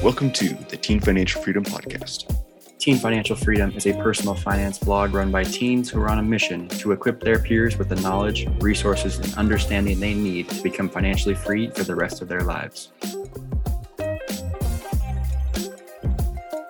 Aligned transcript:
Welcome 0.00 0.30
to 0.34 0.50
the 0.68 0.76
Teen 0.76 1.00
Financial 1.00 1.42
Freedom 1.42 1.64
Podcast. 1.64 2.32
Teen 2.78 2.98
Financial 2.98 3.34
Freedom 3.34 3.72
is 3.72 3.84
a 3.84 3.94
personal 3.94 4.32
finance 4.32 4.78
blog 4.78 5.12
run 5.12 5.32
by 5.32 5.42
teens 5.42 5.90
who 5.90 6.00
are 6.00 6.08
on 6.08 6.20
a 6.20 6.22
mission 6.22 6.68
to 6.68 6.92
equip 6.92 7.18
their 7.18 7.40
peers 7.40 7.76
with 7.76 7.88
the 7.88 7.96
knowledge, 7.96 8.46
resources, 8.60 9.18
and 9.18 9.34
understanding 9.34 9.98
they 9.98 10.14
need 10.14 10.48
to 10.50 10.62
become 10.62 10.88
financially 10.88 11.34
free 11.34 11.70
for 11.70 11.82
the 11.82 11.96
rest 11.96 12.22
of 12.22 12.28
their 12.28 12.42
lives. 12.42 12.92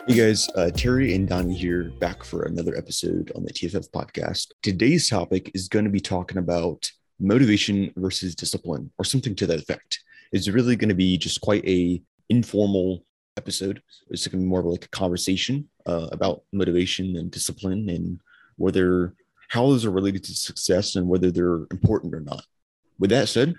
Hey 0.08 0.14
guys, 0.14 0.48
uh, 0.54 0.70
Terry 0.70 1.14
and 1.14 1.29
Donnie 1.29 1.54
here 1.54 1.92
back 2.00 2.24
for 2.24 2.45
another 2.45 2.74
episode 2.79 3.30
on 3.36 3.45
the 3.45 3.52
TFF 3.52 3.90
podcast. 3.90 4.52
Today's 4.62 5.06
topic 5.10 5.50
is 5.52 5.68
going 5.68 5.84
to 5.84 5.90
be 5.90 6.00
talking 6.00 6.38
about 6.38 6.90
motivation 7.20 7.92
versus 7.95 8.34
discipline 8.34 8.90
or 8.98 9.04
something 9.04 9.34
to 9.34 9.46
that 9.48 9.60
effect. 9.60 10.00
It's 10.32 10.48
really 10.48 10.76
going 10.76 10.89
to 10.89 10.95
be 10.95 11.18
just 11.18 11.43
quite 11.43 11.67
a 11.67 12.03
informal 12.31 13.04
episode. 13.38 13.80
It's 14.10 14.26
going 14.26 14.40
to 14.40 14.44
be 14.44 14.48
more 14.48 14.60
of 14.60 14.66
like 14.66 14.84
a 14.84 14.88
conversation 14.88 15.68
uh, 15.86 16.08
about 16.12 16.42
motivation 16.52 17.16
and 17.16 17.30
discipline 17.30 17.88
and 17.88 18.20
whether 18.56 19.14
how 19.48 19.66
those 19.66 19.86
are 19.86 19.90
related 19.90 20.22
to 20.24 20.34
success 20.34 20.96
and 20.96 21.08
whether 21.08 21.30
they're 21.30 21.66
important 21.70 22.14
or 22.14 22.20
not. 22.20 22.44
With 22.98 23.11
that 23.11 23.28
said, 23.28 23.54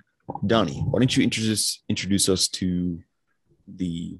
Donnie, 0.45 0.81
why 0.81 0.99
don't 0.99 1.15
you 1.17 1.23
introduce 1.23 1.81
introduce 1.89 2.29
us 2.29 2.47
to 2.59 2.99
the 3.67 4.17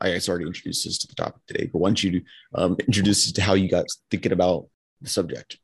I 0.00 0.10
guess 0.10 0.28
already 0.28 0.46
introduced 0.46 0.86
us 0.86 0.98
to 0.98 1.06
the 1.06 1.14
topic 1.14 1.40
today, 1.46 1.70
but 1.72 1.78
why 1.78 1.88
don't 1.88 2.02
you 2.02 2.22
um, 2.54 2.76
introduce 2.86 3.28
us 3.28 3.32
to 3.32 3.42
how 3.42 3.54
you 3.54 3.68
got 3.68 3.86
thinking 4.10 4.32
about 4.32 4.66
the 5.00 5.08
subject? 5.08 5.58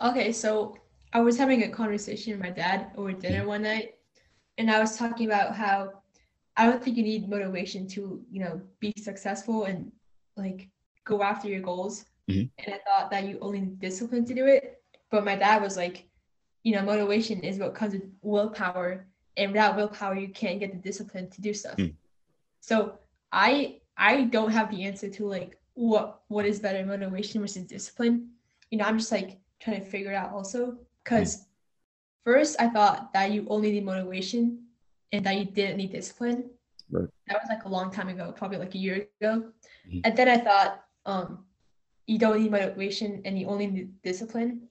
Okay, 0.00 0.30
so 0.32 0.76
I 1.12 1.20
was 1.20 1.36
having 1.36 1.64
a 1.64 1.68
conversation 1.68 2.32
with 2.32 2.42
my 2.42 2.50
dad 2.50 2.92
over 2.96 3.12
dinner 3.12 3.40
mm-hmm. 3.40 3.48
one 3.48 3.62
night, 3.62 3.94
and 4.58 4.70
I 4.70 4.78
was 4.78 4.96
talking 4.96 5.26
about 5.26 5.56
how 5.56 6.01
I 6.56 6.66
don't 6.66 6.82
think 6.82 6.96
you 6.96 7.02
need 7.02 7.28
motivation 7.28 7.86
to, 7.88 8.22
you 8.30 8.40
know, 8.40 8.60
be 8.80 8.92
successful 8.98 9.64
and 9.64 9.90
like 10.36 10.68
go 11.04 11.22
after 11.22 11.48
your 11.48 11.60
goals. 11.60 12.04
Mm-hmm. 12.28 12.48
And 12.58 12.74
I 12.74 12.80
thought 12.86 13.10
that 13.10 13.24
you 13.24 13.38
only 13.40 13.60
need 13.60 13.80
discipline 13.80 14.24
to 14.26 14.34
do 14.34 14.46
it. 14.46 14.82
But 15.10 15.24
my 15.24 15.36
dad 15.36 15.62
was 15.62 15.76
like, 15.76 16.06
you 16.62 16.74
know, 16.74 16.82
motivation 16.82 17.40
is 17.40 17.58
what 17.58 17.74
comes 17.74 17.94
with 17.94 18.04
willpower. 18.22 19.06
And 19.36 19.52
without 19.52 19.76
willpower, 19.76 20.14
you 20.14 20.28
can't 20.28 20.60
get 20.60 20.72
the 20.72 20.78
discipline 20.78 21.30
to 21.30 21.40
do 21.40 21.54
stuff. 21.54 21.76
Mm. 21.76 21.94
So 22.60 22.98
I 23.32 23.80
I 23.96 24.24
don't 24.24 24.50
have 24.50 24.70
the 24.70 24.84
answer 24.84 25.08
to 25.08 25.26
like 25.26 25.58
what 25.74 26.20
what 26.28 26.44
is 26.44 26.60
better 26.60 26.84
motivation 26.84 27.40
versus 27.40 27.64
discipline. 27.64 28.30
You 28.70 28.78
know, 28.78 28.84
I'm 28.84 28.98
just 28.98 29.12
like 29.12 29.38
trying 29.60 29.80
to 29.80 29.86
figure 29.86 30.12
it 30.12 30.16
out 30.16 30.32
also. 30.32 30.76
Cause 31.04 31.38
mm. 31.38 31.44
first 32.24 32.56
I 32.60 32.68
thought 32.68 33.12
that 33.14 33.32
you 33.32 33.46
only 33.48 33.72
need 33.72 33.84
motivation 33.84 34.64
and 35.12 35.24
that 35.26 35.36
you 35.36 35.44
didn't 35.44 35.76
need 35.76 35.92
discipline. 35.92 36.50
Right. 36.90 37.08
That 37.28 37.38
was 37.40 37.48
like 37.48 37.64
a 37.64 37.68
long 37.68 37.90
time 37.90 38.08
ago, 38.08 38.32
probably 38.36 38.58
like 38.58 38.74
a 38.74 38.78
year 38.78 39.06
ago. 39.20 39.44
Mm-hmm. 39.88 40.00
And 40.04 40.16
then 40.16 40.28
I 40.28 40.38
thought, 40.38 40.84
um, 41.06 41.44
you 42.06 42.18
don't 42.18 42.40
need 42.40 42.50
motivation 42.50 43.22
and 43.24 43.38
you 43.38 43.46
only 43.46 43.66
need 43.66 44.02
discipline. 44.02 44.68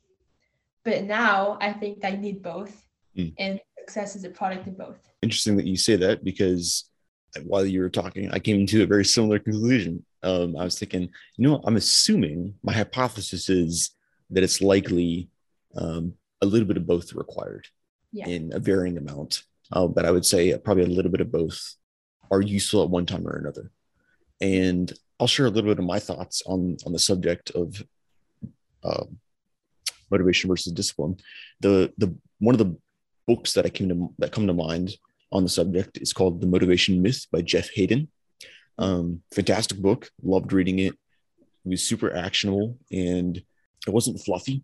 But 0.84 1.03
now 1.03 1.58
I 1.62 1.73
think 1.73 2.02
that 2.02 2.14
you 2.14 2.17
need 2.17 2.42
both. 2.42 2.86
Mm. 3.17 3.34
And 3.38 3.59
success 3.80 4.16
is 4.16 4.23
a 4.23 4.30
product 4.30 4.67
of 4.67 4.78
both. 4.78 5.00
Interesting 5.22 5.58
that 5.58 5.66
you 5.66 5.78
say 5.78 5.95
that 5.95 6.23
because 6.23 6.89
while 7.44 7.66
you 7.66 7.81
were 7.81 7.89
talking, 7.89 8.30
I 8.31 8.39
came 8.39 8.66
to 8.66 8.84
a 8.84 8.88
very 8.88 9.06
similar 9.06 9.39
conclusion. 9.39 10.06
Um, 10.23 10.56
I 10.58 10.64
was 10.64 10.78
thinking, 10.78 11.09
you 11.38 11.47
know, 11.47 11.62
I'm 11.66 11.78
assuming 11.78 12.56
my 12.64 12.73
hypothesis 12.73 13.50
is 13.50 13.92
that 14.30 14.44
it's 14.44 14.62
likely 14.62 15.30
um, 15.75 16.14
a 16.42 16.45
little 16.45 16.67
bit 16.67 16.78
of 16.78 16.86
both 16.86 17.14
required 17.14 17.67
yeah. 18.12 18.28
in 18.28 18.52
a 18.53 18.59
varying 18.59 18.97
amount 18.97 19.44
uh, 19.72 19.88
but 19.88 20.06
I 20.06 20.12
would 20.12 20.26
say 20.26 20.58
probably 20.58 20.84
a 20.84 20.88
little 20.88 21.12
bit 21.12 21.22
of 21.22 21.32
both 21.32 21.76
are 22.30 22.42
useful 22.42 22.84
at 22.84 22.90
one 22.90 23.06
time 23.06 23.28
or 23.28 23.38
another. 23.38 23.72
And 24.40 24.92
I'll 25.20 25.28
share 25.28 25.46
a 25.46 25.50
little 25.50 25.70
bit 25.70 25.80
of 25.80 25.86
my 25.86 26.00
thoughts 26.00 26.42
on 26.46 26.78
on 26.86 26.94
the 26.94 27.00
subject 27.00 27.52
of 27.52 27.84
uh, 28.84 29.06
motivation 30.10 30.50
versus 30.50 30.74
discipline. 30.74 31.18
The 31.60 31.94
the 31.98 32.16
one 32.40 32.56
of 32.56 32.60
the 32.60 32.76
books 33.28 33.54
that 33.54 33.66
I 33.66 33.70
came 33.70 33.90
to 33.90 34.14
that 34.20 34.31
come 34.31 34.48
to 34.48 34.54
mind 34.54 34.96
on 35.31 35.44
the 35.44 35.50
subject 35.50 36.00
is 36.02 36.12
called 36.12 36.42
The 36.42 36.48
Motivation 36.48 37.02
Myth 37.02 37.28
by 37.31 37.42
Jeff 37.42 37.70
Haden. 37.74 38.10
Um, 38.78 39.22
fantastic 39.34 39.78
book, 39.78 40.10
loved 40.24 40.52
reading 40.52 40.80
it. 40.80 40.94
It 41.66 41.70
was 41.70 41.84
super 41.84 42.14
actionable 42.14 42.78
and 42.92 43.38
it 43.38 43.94
wasn't 43.94 44.20
fluffy. 44.20 44.64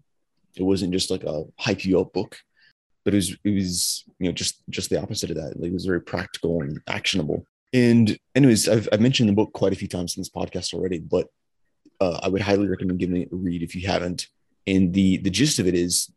It 0.56 0.64
wasn't 0.64 0.92
just 0.92 1.12
like 1.12 1.24
a 1.24 1.44
hype 1.58 1.86
you 1.86 2.02
up 2.02 2.14
book 2.14 2.40
but 3.08 3.14
it 3.14 3.20
was 3.20 3.38
it 3.46 3.52
was 3.52 4.04
you 4.20 4.28
know 4.28 4.34
just 4.34 4.62
just 4.70 4.90
the 4.90 5.02
opposite 5.02 5.30
of 5.30 5.38
that. 5.38 5.58
Like 5.58 5.70
it 5.70 5.74
was 5.74 5.86
very 5.86 6.02
practical 6.02 6.62
and 6.62 6.82
actionable. 6.90 7.46
And 7.72 8.18
anyways, 8.36 8.68
I've, 8.68 8.90
I've 8.92 9.00
mentioned 9.00 9.30
the 9.30 9.34
book 9.34 9.54
quite 9.54 9.72
a 9.72 9.78
few 9.78 9.88
times 9.88 10.18
in 10.18 10.20
this 10.20 10.30
podcast 10.30 10.74
already, 10.74 11.00
but 11.00 11.28
uh, 12.02 12.20
I 12.22 12.28
would 12.28 12.42
highly 12.42 12.68
recommend 12.68 13.00
giving 13.00 13.22
it 13.22 13.32
a 13.32 13.36
read 13.38 13.64
if 13.64 13.76
you 13.76 13.88
haven't. 13.88 14.28
And 14.68 14.94
the 14.94 15.20
the 15.20 15.30
gist 15.30 15.58
of 15.58 15.68
it 15.68 15.74
is, 15.74 16.12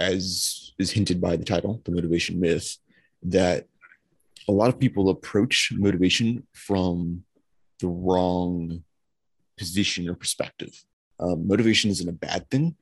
as 0.00 0.72
is 0.76 0.90
hinted 0.90 1.20
by 1.20 1.36
the 1.36 1.44
title, 1.44 1.80
the 1.84 1.92
motivation 1.92 2.40
myth, 2.40 2.78
that 3.22 3.68
a 4.48 4.52
lot 4.52 4.70
of 4.70 4.80
people 4.80 5.10
approach 5.10 5.72
motivation 5.76 6.48
from 6.52 7.22
the 7.78 7.86
wrong 7.86 8.82
position 9.56 10.08
or 10.08 10.16
perspective. 10.16 10.84
Um, 11.20 11.46
motivation 11.46 11.92
isn't 11.92 12.08
a 12.08 12.12
bad 12.12 12.50
thing. 12.50 12.74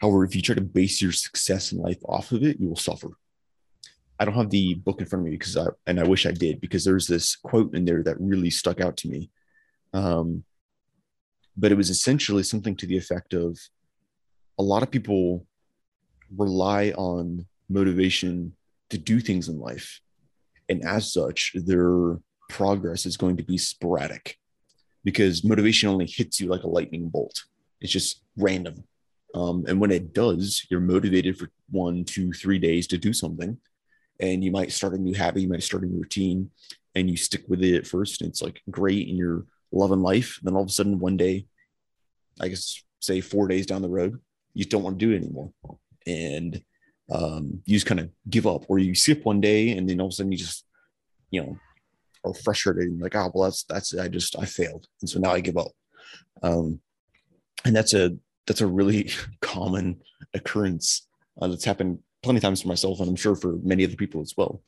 However, 0.00 0.24
if 0.24 0.34
you 0.34 0.42
try 0.42 0.54
to 0.54 0.60
base 0.60 1.02
your 1.02 1.12
success 1.12 1.72
in 1.72 1.78
life 1.78 1.98
off 2.04 2.32
of 2.32 2.42
it, 2.42 2.60
you 2.60 2.68
will 2.68 2.76
suffer. 2.76 3.10
I 4.18 4.24
don't 4.24 4.34
have 4.34 4.50
the 4.50 4.74
book 4.74 5.00
in 5.00 5.06
front 5.06 5.22
of 5.22 5.30
me 5.30 5.36
because 5.36 5.56
I, 5.56 5.66
and 5.86 6.00
I 6.00 6.04
wish 6.04 6.26
I 6.26 6.32
did, 6.32 6.60
because 6.60 6.84
there's 6.84 7.06
this 7.06 7.36
quote 7.36 7.74
in 7.74 7.84
there 7.84 8.02
that 8.02 8.20
really 8.20 8.50
stuck 8.50 8.80
out 8.80 8.96
to 8.98 9.08
me. 9.08 9.30
Um, 9.92 10.44
but 11.56 11.72
it 11.72 11.76
was 11.76 11.90
essentially 11.90 12.42
something 12.42 12.76
to 12.76 12.86
the 12.86 12.96
effect 12.96 13.34
of 13.34 13.58
a 14.58 14.62
lot 14.62 14.82
of 14.82 14.90
people 14.90 15.46
rely 16.36 16.90
on 16.90 17.46
motivation 17.68 18.54
to 18.90 18.98
do 18.98 19.20
things 19.20 19.48
in 19.48 19.58
life. 19.58 20.00
And 20.68 20.84
as 20.84 21.12
such, 21.12 21.52
their 21.54 22.18
progress 22.48 23.06
is 23.06 23.16
going 23.16 23.36
to 23.36 23.42
be 23.42 23.58
sporadic 23.58 24.38
because 25.04 25.44
motivation 25.44 25.88
only 25.88 26.06
hits 26.06 26.40
you 26.40 26.48
like 26.48 26.62
a 26.64 26.68
lightning 26.68 27.08
bolt. 27.08 27.44
It's 27.80 27.92
just 27.92 28.22
random. 28.36 28.84
Um, 29.34 29.64
and 29.68 29.80
when 29.80 29.90
it 29.90 30.12
does, 30.12 30.66
you're 30.70 30.80
motivated 30.80 31.38
for 31.38 31.50
one, 31.70 32.04
two, 32.04 32.32
three 32.32 32.58
days 32.58 32.86
to 32.88 32.98
do 32.98 33.12
something. 33.12 33.58
And 34.20 34.42
you 34.42 34.50
might 34.50 34.72
start 34.72 34.94
a 34.94 34.98
new 34.98 35.14
habit, 35.14 35.42
you 35.42 35.48
might 35.48 35.62
start 35.62 35.84
a 35.84 35.86
new 35.86 35.98
routine, 35.98 36.50
and 36.94 37.08
you 37.08 37.16
stick 37.16 37.44
with 37.46 37.62
it 37.62 37.76
at 37.76 37.86
first. 37.86 38.20
And 38.20 38.30
it's 38.30 38.42
like 38.42 38.62
great, 38.70 39.08
and 39.08 39.16
you're 39.16 39.44
loving 39.70 40.02
life. 40.02 40.38
And 40.38 40.48
then 40.48 40.56
all 40.56 40.62
of 40.62 40.68
a 40.68 40.72
sudden, 40.72 40.98
one 40.98 41.16
day, 41.16 41.46
I 42.40 42.48
guess, 42.48 42.82
say 43.00 43.20
four 43.20 43.46
days 43.48 43.66
down 43.66 43.82
the 43.82 43.88
road, 43.88 44.20
you 44.54 44.64
don't 44.64 44.82
want 44.82 44.98
to 44.98 45.06
do 45.06 45.12
it 45.12 45.22
anymore. 45.22 45.52
And 46.06 46.62
um, 47.12 47.62
you 47.64 47.76
just 47.76 47.86
kind 47.86 48.00
of 48.00 48.10
give 48.28 48.46
up, 48.46 48.64
or 48.68 48.78
you 48.78 48.94
skip 48.94 49.24
one 49.24 49.40
day, 49.40 49.70
and 49.70 49.88
then 49.88 50.00
all 50.00 50.06
of 50.06 50.12
a 50.12 50.14
sudden, 50.14 50.32
you 50.32 50.38
just, 50.38 50.64
you 51.30 51.42
know, 51.42 51.56
are 52.24 52.34
frustrated 52.34 52.84
and 52.84 53.00
like, 53.00 53.14
oh, 53.14 53.30
well, 53.32 53.44
that's, 53.44 53.62
that's, 53.64 53.96
I 53.96 54.08
just, 54.08 54.36
I 54.36 54.46
failed. 54.46 54.86
And 55.00 55.08
so 55.08 55.20
now 55.20 55.30
I 55.30 55.40
give 55.40 55.56
up. 55.56 55.70
Um, 56.42 56.80
and 57.64 57.76
that's 57.76 57.94
a 57.94 58.16
that's 58.48 58.60
a 58.60 58.66
really 58.66 59.10
common 59.40 60.00
occurrence 60.34 61.06
uh, 61.40 61.46
that's 61.46 61.64
happened 61.64 62.00
plenty 62.22 62.38
of 62.38 62.42
times 62.42 62.62
for 62.62 62.68
myself, 62.68 62.98
and 62.98 63.08
I'm 63.08 63.16
sure 63.16 63.36
for 63.36 63.58
many 63.62 63.84
other 63.84 63.94
people 63.94 64.20
as 64.20 64.34
well. 64.36 64.62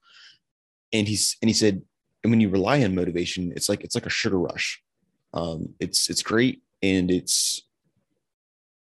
And 0.92 1.08
he's 1.08 1.36
and 1.42 1.48
he 1.48 1.54
said, 1.54 1.82
and 2.22 2.30
when 2.30 2.40
you 2.40 2.48
rely 2.48 2.84
on 2.84 2.94
motivation, 2.94 3.52
it's 3.56 3.68
like 3.68 3.82
it's 3.82 3.94
like 3.94 4.06
a 4.06 4.10
sugar 4.10 4.38
rush. 4.38 4.80
Um, 5.34 5.74
it's 5.80 6.08
it's 6.10 6.22
great 6.22 6.62
and 6.82 7.10
it's 7.10 7.62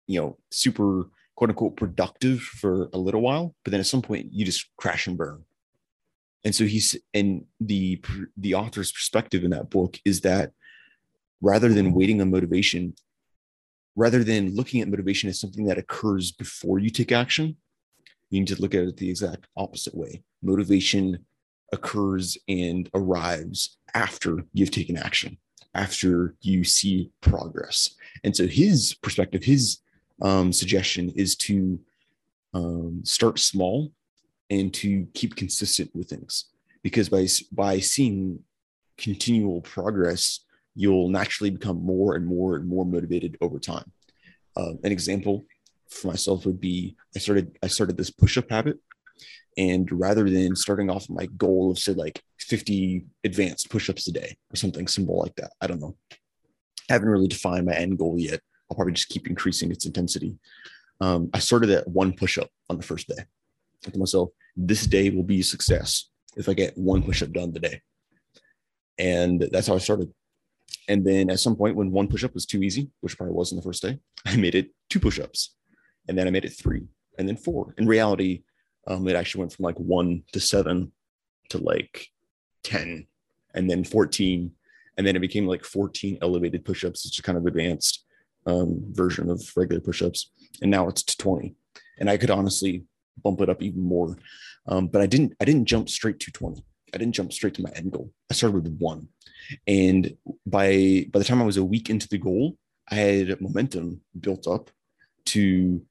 you 0.08 0.20
know 0.20 0.38
super 0.52 1.10
quote 1.36 1.50
unquote 1.50 1.76
productive 1.76 2.42
for 2.42 2.90
a 2.94 2.98
little 2.98 3.22
while, 3.22 3.56
but 3.64 3.72
then 3.72 3.80
at 3.80 3.86
some 3.86 4.02
point 4.02 4.32
you 4.32 4.46
just 4.46 4.70
crash 4.78 5.08
and 5.08 5.18
burn. 5.18 5.44
And 6.44 6.54
so 6.56 6.66
he's 6.66 6.96
and 7.14 7.46
the 7.60 8.02
the 8.38 8.56
author's 8.56 8.92
perspective 8.92 9.44
in 9.44 9.52
that 9.52 9.70
book 9.70 10.00
is 10.06 10.22
that 10.22 10.52
rather 11.42 11.70
than 11.70 11.94
waiting 11.94 12.22
on 12.22 12.32
motivation, 12.32 12.94
rather 13.96 14.24
than 14.24 14.56
looking 14.56 14.82
at 14.82 14.88
motivation 14.88 15.30
as 15.30 15.40
something 15.40 15.66
that 15.66 15.78
occurs 15.78 16.32
before 16.32 16.80
you 16.80 16.90
take 16.90 17.12
action, 17.12 17.56
you 18.30 18.40
need 18.40 18.48
to 18.48 18.62
look 18.62 18.76
at 18.76 18.84
it 18.84 18.98
the 18.98 19.10
exact 19.10 19.48
opposite 19.56 19.96
way. 19.96 20.22
Motivation 20.42 21.26
occurs 21.72 22.38
and 22.48 22.90
arrives 22.94 23.78
after 23.94 24.44
you've 24.54 24.72
taken 24.72 24.98
action, 24.98 25.38
after 25.74 26.36
you 26.42 26.64
see 26.64 27.12
progress. 27.22 27.96
And 28.24 28.36
so 28.36 28.48
his 28.48 28.94
perspective, 29.02 29.44
his 29.44 29.80
um, 30.22 30.52
suggestion 30.52 31.12
is 31.16 31.36
to 31.38 31.80
um, 32.54 33.02
start 33.04 33.40
small 33.40 33.92
and 34.50 34.74
to 34.76 35.08
keep 35.14 35.36
consistent 35.36 35.92
with 35.94 36.10
things 36.10 36.46
because 36.84 37.10
by 37.10 37.28
by 37.52 37.80
seeing 37.80 38.40
continual 38.98 39.62
progress 39.62 40.42
you'll 40.76 41.10
naturally 41.10 41.50
become 41.50 41.84
more 41.84 42.16
and 42.16 42.26
more 42.26 42.56
and 42.56 42.68
more 42.68 42.86
motivated 42.86 43.38
over 43.42 43.60
time. 43.60 43.92
Uh, 44.56 44.74
an 44.84 44.92
example 44.92 45.46
for 45.90 46.08
myself 46.08 46.46
would 46.46 46.60
be 46.60 46.96
I 47.16 47.20
started 47.20 47.58
I 47.64 47.68
started 47.68 47.98
this 47.98 48.10
push-up 48.10 48.50
habit, 48.50 48.78
And 49.58 49.90
rather 49.92 50.30
than 50.30 50.56
starting 50.56 50.90
off 50.90 51.10
my 51.10 51.28
goal 51.38 51.72
of 51.72 51.80
say 51.80 51.94
like 51.94 52.22
50 52.40 53.06
advanced 53.24 53.70
push-ups 53.70 54.08
a 54.08 54.12
day 54.12 54.38
or 54.52 54.56
something 54.56 54.88
simple 54.88 55.20
like 55.20 55.36
that, 55.36 55.52
I 55.62 55.68
don't 55.68 55.80
know. 55.80 55.96
I 56.90 56.94
haven't 56.94 57.10
really 57.10 57.28
defined 57.28 57.66
my 57.66 57.74
end 57.74 57.98
goal 57.98 58.16
yet. 58.20 58.42
I'll 58.70 58.76
probably 58.76 58.94
just 58.94 59.10
keep 59.10 59.28
increasing 59.28 59.72
its 59.72 59.86
intensity. 59.86 60.38
Um, 61.02 61.30
I 61.34 61.40
started 61.40 61.70
at 61.72 61.88
one 61.88 62.14
push-up 62.14 62.50
on 62.70 62.78
the 62.78 62.84
first 62.84 63.08
day. 63.08 63.24
I 63.86 63.90
told 63.90 63.98
myself, 63.98 64.30
this 64.56 64.86
day 64.88 65.10
will 65.10 65.24
be 65.24 65.40
a 65.40 65.44
success 65.44 66.10
if 66.38 66.48
I 66.50 66.54
get 66.54 66.78
one 66.78 67.04
push-up 67.04 67.32
done 67.32 67.54
today. 67.54 67.82
And 68.98 69.48
that's 69.52 69.68
how 69.68 69.76
I 69.76 69.80
started. 69.80 70.14
And 70.88 71.06
then 71.06 71.30
at 71.30 71.40
some 71.40 71.56
point, 71.56 71.76
when 71.76 71.92
one 71.92 72.08
push-up 72.08 72.34
was 72.34 72.46
too 72.46 72.62
easy, 72.62 72.90
which 73.02 73.18
probably 73.18 73.34
was 73.34 73.52
in 73.52 73.56
the 73.56 73.64
first 73.64 73.82
day, 73.82 74.00
I 74.26 74.36
made 74.36 74.56
it 74.56 74.72
two 74.90 75.00
push-ups, 75.00 75.56
and 76.08 76.18
then 76.18 76.28
I 76.28 76.32
made 76.32 76.46
it 76.46 76.58
three, 76.58 76.84
and 77.18 77.28
then 77.28 77.38
four. 77.38 77.74
In 77.78 77.88
reality, 77.88 78.44
um, 78.88 79.08
it 79.08 79.16
actually 79.16 79.40
went 79.40 79.54
from 79.54 79.64
like 79.64 79.80
one 79.80 80.24
to 80.34 80.40
seven 80.40 80.92
to 81.50 81.58
like 81.58 82.08
10 82.64 83.08
and 83.54 83.70
then 83.70 83.84
14 83.84 84.52
and 84.98 85.06
then 85.06 85.16
it 85.16 85.20
became 85.20 85.46
like 85.46 85.64
14 85.64 86.20
elevated 86.22 86.64
push-ups. 86.64 87.06
It's 87.06 87.20
a 87.20 87.22
kind 87.22 87.38
of 87.38 87.46
advanced 87.46 88.06
um, 88.46 88.82
version 88.92 89.30
of 89.30 89.44
regular 89.56 89.82
push-ups. 89.82 90.32
And 90.62 90.72
now 90.72 90.88
it's 90.88 91.04
to 91.04 91.18
20 91.18 91.56
and 92.00 92.10
i 92.10 92.18
could 92.18 92.30
honestly 92.30 92.84
bump 93.24 93.42
it 93.42 93.50
up 93.50 93.62
even 93.62 93.82
more. 93.82 94.18
Um, 94.68 94.88
but 94.88 95.02
i 95.02 95.06
didn't 95.06 95.34
i 95.40 95.46
didn't 95.46 95.66
jump 95.66 95.90
straight 95.90 96.20
to 96.22 96.32
20 96.32 96.64
i 96.94 96.98
didn't 96.98 97.16
jump 97.16 97.34
straight 97.34 97.54
to 97.56 97.62
my 97.62 97.72
end 97.76 97.92
goal. 97.92 98.12
I 98.30 98.34
started 98.34 98.64
with 98.64 98.78
one 98.78 99.08
and 99.68 100.16
by 100.46 101.06
by 101.12 101.20
the 101.20 101.26
time 101.26 101.42
i 101.42 101.46
was 101.46 101.58
a 101.58 101.64
week 101.64 101.90
into 101.90 102.08
the 102.08 102.18
goal 102.18 102.58
i 102.90 102.96
had 102.96 103.42
momentum 103.42 104.02
built 104.20 104.48
up 104.48 104.70
to 105.26 105.82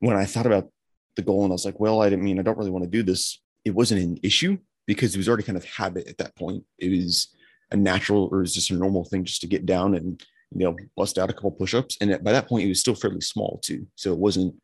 when 0.00 0.16
i 0.16 0.24
thought 0.24 0.46
about 0.46 0.68
the 1.16 1.22
goal 1.22 1.44
and 1.44 1.52
I 1.52 1.54
was 1.54 1.64
like, 1.64 1.80
well, 1.80 2.02
I 2.02 2.08
didn't 2.08 2.24
mean 2.24 2.38
I 2.38 2.42
don't 2.42 2.58
really 2.58 2.70
want 2.70 2.84
to 2.84 2.90
do 2.90 3.02
this. 3.02 3.40
It 3.64 3.74
wasn't 3.74 4.02
an 4.02 4.18
issue 4.22 4.58
because 4.86 5.14
it 5.14 5.18
was 5.18 5.28
already 5.28 5.44
kind 5.44 5.58
of 5.58 5.64
habit 5.64 6.08
at 6.08 6.18
that 6.18 6.34
point. 6.36 6.64
It 6.78 6.90
was 6.90 7.28
a 7.70 7.76
natural 7.76 8.28
or 8.30 8.38
it 8.38 8.42
was 8.42 8.54
just 8.54 8.70
a 8.70 8.74
normal 8.74 9.04
thing 9.04 9.24
just 9.24 9.40
to 9.42 9.46
get 9.46 9.66
down 9.66 9.94
and 9.94 10.22
you 10.54 10.64
know 10.64 10.76
bust 10.96 11.18
out 11.18 11.30
a 11.30 11.32
couple 11.32 11.52
push-ups. 11.52 11.98
And 12.00 12.22
by 12.22 12.32
that 12.32 12.48
point, 12.48 12.64
it 12.64 12.68
was 12.68 12.80
still 12.80 12.94
fairly 12.94 13.20
small 13.20 13.60
too, 13.64 13.86
so 13.94 14.12
it 14.12 14.18
wasn't 14.18 14.54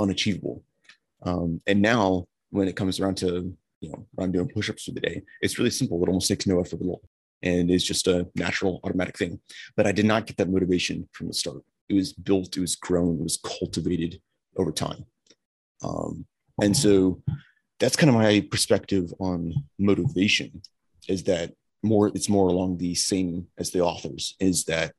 unachievable. 0.00 0.62
Um, 1.22 1.60
and 1.66 1.82
now 1.82 2.26
when 2.50 2.68
it 2.68 2.76
comes 2.76 3.00
around 3.00 3.16
to 3.18 3.54
you 3.80 3.90
know 3.90 4.06
when 4.14 4.26
I'm 4.26 4.32
doing 4.32 4.48
push-ups 4.48 4.84
for 4.84 4.92
the 4.92 5.00
day, 5.00 5.22
it's 5.40 5.58
really 5.58 5.70
simple. 5.70 6.02
It 6.02 6.08
almost 6.08 6.28
takes 6.28 6.46
no 6.46 6.60
effort 6.60 6.80
at 6.80 6.86
all, 6.86 7.02
and 7.42 7.70
it's 7.70 7.84
just 7.84 8.06
a 8.06 8.26
natural 8.34 8.80
automatic 8.84 9.16
thing. 9.16 9.40
But 9.76 9.86
I 9.86 9.92
did 9.92 10.06
not 10.06 10.26
get 10.26 10.36
that 10.38 10.50
motivation 10.50 11.08
from 11.12 11.28
the 11.28 11.34
start. 11.34 11.62
It 11.88 11.94
was 11.94 12.12
built, 12.12 12.56
it 12.56 12.60
was 12.60 12.76
grown, 12.76 13.18
it 13.18 13.22
was 13.22 13.38
cultivated 13.38 14.20
over 14.56 14.72
time. 14.72 15.06
Um, 15.82 16.26
and 16.60 16.76
so 16.76 17.22
that's 17.78 17.96
kind 17.96 18.10
of 18.10 18.16
my 18.16 18.46
perspective 18.50 19.12
on 19.20 19.54
motivation 19.78 20.62
is 21.08 21.22
that 21.24 21.52
more 21.82 22.08
it's 22.08 22.28
more 22.28 22.48
along 22.48 22.78
the 22.78 22.94
same 22.94 23.46
as 23.56 23.70
the 23.70 23.80
authors 23.80 24.34
is 24.40 24.64
that 24.64 24.92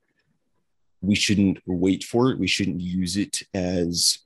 we 1.01 1.15
shouldn't 1.15 1.59
wait 1.65 2.03
for 2.03 2.31
it 2.31 2.39
we 2.39 2.47
shouldn't 2.47 2.80
use 2.80 3.18
it 3.18 3.44
as 3.53 4.19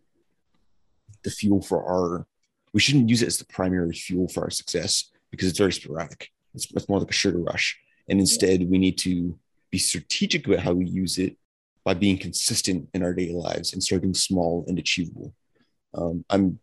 the 1.23 1.31
fuel 1.31 1.61
for 1.61 1.83
our 1.83 2.27
we 2.73 2.79
shouldn't 2.79 3.09
use 3.09 3.23
it 3.23 3.27
as 3.27 3.37
the 3.37 3.45
primary 3.45 3.93
fuel 3.93 4.27
for 4.27 4.43
our 4.43 4.49
success 4.51 5.11
because 5.31 5.47
it's 5.47 5.57
very 5.57 5.73
sporadic 5.73 6.31
it's, 6.53 6.71
it's 6.75 6.87
more 6.87 6.99
like 6.99 7.09
a 7.09 7.13
sugar 7.13 7.39
rush 7.39 7.79
and 8.09 8.19
instead 8.19 8.69
we 8.69 8.77
need 8.77 8.97
to 8.97 9.37
be 9.71 9.77
strategic 9.77 10.45
about 10.47 10.59
how 10.59 10.73
we 10.73 10.85
use 10.85 11.17
it 11.17 11.37
by 11.83 11.93
being 11.93 12.17
consistent 12.17 12.87
in 12.93 13.03
our 13.03 13.13
daily 13.13 13.33
lives 13.33 13.73
and 13.73 13.83
starting 13.83 14.13
small 14.13 14.63
and 14.67 14.79
achievable 14.79 15.33
um, 15.95 16.25
I'm 16.29 16.59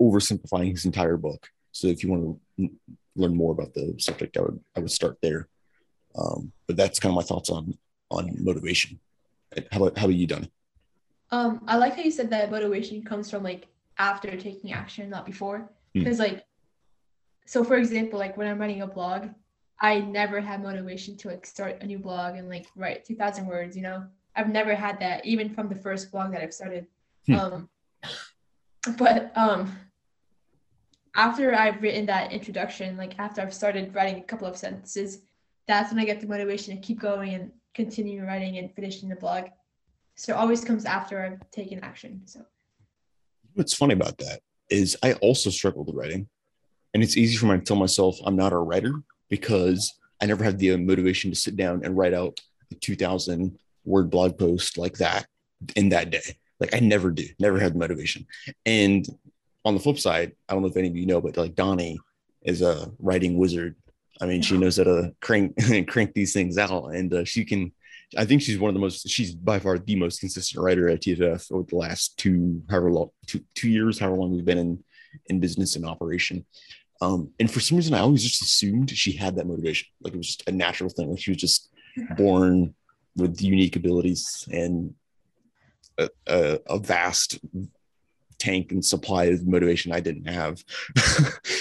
oversimplifying 0.00 0.70
his 0.70 0.84
entire 0.84 1.16
book. 1.16 1.48
So 1.72 1.88
if 1.88 2.02
you 2.02 2.10
want 2.10 2.40
to 2.58 2.70
learn 3.16 3.36
more 3.36 3.52
about 3.52 3.74
the 3.74 3.94
subject, 3.98 4.36
I 4.36 4.42
would 4.42 4.60
I 4.76 4.80
would 4.80 4.90
start 4.90 5.18
there. 5.22 5.48
Um, 6.16 6.52
but 6.66 6.76
that's 6.76 7.00
kind 7.00 7.10
of 7.10 7.16
my 7.16 7.22
thoughts 7.22 7.50
on 7.50 7.76
on 8.10 8.36
motivation. 8.38 9.00
How 9.72 9.82
about 9.82 9.98
how 9.98 10.06
about 10.06 10.16
you, 10.16 10.26
Donnie? 10.26 10.52
Um, 11.30 11.62
I 11.66 11.76
like 11.76 11.96
how 11.96 12.02
you 12.02 12.10
said 12.10 12.30
that 12.30 12.50
motivation 12.50 13.02
comes 13.02 13.30
from 13.30 13.42
like 13.42 13.66
after 13.98 14.36
taking 14.36 14.72
action, 14.72 15.10
not 15.10 15.26
before. 15.26 15.70
Because 15.92 16.16
mm. 16.16 16.20
like, 16.20 16.44
so 17.46 17.64
for 17.64 17.76
example, 17.76 18.18
like 18.18 18.36
when 18.36 18.46
I'm 18.46 18.58
writing 18.58 18.82
a 18.82 18.86
blog, 18.86 19.28
I 19.80 20.00
never 20.00 20.40
had 20.40 20.62
motivation 20.62 21.16
to 21.18 21.28
like 21.28 21.46
start 21.46 21.82
a 21.82 21.86
new 21.86 21.98
blog 21.98 22.36
and 22.36 22.48
like 22.48 22.66
write 22.76 23.04
two 23.04 23.16
thousand 23.16 23.46
words. 23.46 23.76
You 23.76 23.82
know, 23.82 24.04
I've 24.36 24.48
never 24.48 24.74
had 24.74 25.00
that 25.00 25.24
even 25.26 25.52
from 25.54 25.68
the 25.68 25.74
first 25.74 26.10
blog 26.10 26.32
that 26.32 26.42
I've 26.42 26.54
started. 26.54 26.86
Hmm. 27.26 27.34
Um, 27.34 27.68
but 28.98 29.36
um 29.36 29.76
after 31.16 31.54
I've 31.54 31.80
written 31.80 32.06
that 32.06 32.32
introduction, 32.32 32.96
like 32.96 33.18
after 33.18 33.40
I've 33.40 33.54
started 33.54 33.94
writing 33.94 34.20
a 34.20 34.24
couple 34.24 34.48
of 34.48 34.56
sentences, 34.56 35.20
that's 35.68 35.92
when 35.92 36.00
I 36.00 36.04
get 36.04 36.20
the 36.20 36.26
motivation 36.26 36.74
to 36.74 36.80
keep 36.80 36.98
going 36.98 37.34
and 37.34 37.52
continue 37.72 38.24
writing 38.24 38.58
and 38.58 38.74
finishing 38.74 39.08
the 39.08 39.16
blog. 39.16 39.44
So 40.16 40.32
it 40.32 40.36
always 40.36 40.64
comes 40.64 40.84
after 40.84 41.24
I've 41.24 41.50
taken 41.50 41.80
action. 41.84 42.22
So 42.24 42.44
what's 43.54 43.74
funny 43.74 43.94
about 43.94 44.18
that 44.18 44.40
is 44.70 44.96
I 45.02 45.14
also 45.14 45.50
struggle 45.50 45.84
with 45.84 45.94
writing. 45.94 46.28
And 46.92 47.02
it's 47.02 47.16
easy 47.16 47.36
for 47.36 47.46
me 47.46 47.58
to 47.58 47.64
tell 47.64 47.76
myself 47.76 48.18
I'm 48.24 48.36
not 48.36 48.52
a 48.52 48.58
writer 48.58 48.92
because 49.28 49.94
I 50.20 50.26
never 50.26 50.44
had 50.44 50.58
the 50.58 50.76
motivation 50.76 51.30
to 51.30 51.36
sit 51.36 51.56
down 51.56 51.84
and 51.84 51.96
write 51.96 52.14
out 52.14 52.40
a 52.72 52.74
2000 52.76 53.58
word 53.84 54.10
blog 54.10 54.38
post 54.38 54.78
like 54.78 54.98
that 54.98 55.26
in 55.76 55.90
that 55.90 56.10
day. 56.10 56.36
Like 56.60 56.74
I 56.74 56.80
never 56.80 57.10
do, 57.10 57.26
never 57.38 57.58
had 57.58 57.74
the 57.74 57.78
motivation. 57.78 58.26
And 58.64 59.06
on 59.64 59.74
the 59.74 59.80
flip 59.80 59.98
side, 59.98 60.32
I 60.48 60.52
don't 60.52 60.62
know 60.62 60.68
if 60.68 60.76
any 60.76 60.88
of 60.88 60.96
you 60.96 61.06
know, 61.06 61.20
but 61.20 61.36
like 61.36 61.54
Donnie 61.54 61.98
is 62.42 62.62
a 62.62 62.90
writing 62.98 63.36
wizard. 63.38 63.76
I 64.20 64.26
mean, 64.26 64.42
she 64.42 64.56
knows 64.56 64.76
how 64.76 64.84
to 64.84 65.12
crank 65.20 65.56
crank 65.88 66.14
these 66.14 66.32
things 66.32 66.58
out, 66.58 66.94
and 66.94 67.12
uh, 67.12 67.24
she 67.24 67.44
can. 67.44 67.72
I 68.16 68.24
think 68.24 68.42
she's 68.42 68.58
one 68.58 68.68
of 68.68 68.74
the 68.74 68.80
most. 68.80 69.08
She's 69.08 69.34
by 69.34 69.58
far 69.58 69.78
the 69.78 69.96
most 69.96 70.20
consistent 70.20 70.62
writer 70.62 70.88
at 70.88 71.00
TFF 71.00 71.50
over 71.50 71.66
the 71.68 71.76
last 71.76 72.16
two, 72.16 72.62
however 72.70 72.92
long, 72.92 73.10
two 73.26 73.40
two 73.54 73.68
years, 73.68 73.98
however 73.98 74.16
long 74.16 74.32
we've 74.32 74.44
been 74.44 74.58
in 74.58 74.84
in 75.26 75.40
business 75.40 75.74
and 75.74 75.84
operation. 75.84 76.44
Um, 77.04 77.30
and 77.38 77.50
for 77.50 77.60
some 77.60 77.76
reason, 77.76 77.94
I 77.94 78.00
always 78.00 78.22
just 78.22 78.42
assumed 78.42 78.90
she 78.90 79.12
had 79.12 79.36
that 79.36 79.46
motivation. 79.46 79.88
Like 80.00 80.14
it 80.14 80.16
was 80.16 80.28
just 80.28 80.48
a 80.48 80.52
natural 80.52 80.88
thing. 80.88 81.10
Like 81.10 81.20
she 81.20 81.30
was 81.30 81.40
just 81.40 81.70
born 82.16 82.74
with 83.16 83.40
unique 83.42 83.76
abilities 83.76 84.48
and 84.50 84.94
a, 85.98 86.08
a, 86.66 86.78
vast 86.78 87.38
tank 88.38 88.72
and 88.72 88.84
supply 88.84 89.26
of 89.26 89.46
motivation 89.46 89.92
I 89.92 90.00
didn't 90.00 90.26
have 90.26 90.64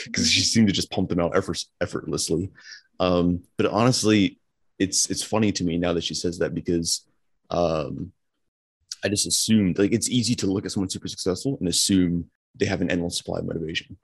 because 0.06 0.31
she 0.31 0.42
seemed 0.42 0.68
to 0.68 0.74
just 0.74 0.90
pump 0.90 1.10
them 1.10 1.19
out 1.19 1.36
effort, 1.38 1.63
effortlessly. 1.81 2.50
Um, 3.00 3.44
but 3.57 3.68
honestly, 3.68 4.40
it's 4.80 5.09
it's 5.12 5.23
funny 5.23 5.52
to 5.52 5.64
me 5.64 5.78
now 5.78 5.94
that 5.94 6.04
she 6.04 6.16
says 6.16 6.40
that 6.40 6.56
because 6.56 7.06
um, 7.52 8.12
I 9.04 9.09
just 9.09 9.28
assumed 9.28 9.78
like 9.78 9.94
it's 9.94 10.09
easy 10.09 10.35
to 10.35 10.47
look 10.47 10.66
at 10.66 10.71
someone 10.71 10.90
super 10.90 11.07
successful 11.07 11.57
and 11.59 11.68
assume 11.68 12.30
they 12.56 12.66
have 12.66 12.81
an 12.81 12.90
endless 12.90 13.18
supply 13.18 13.40
of 13.40 13.45
motivation 13.45 13.97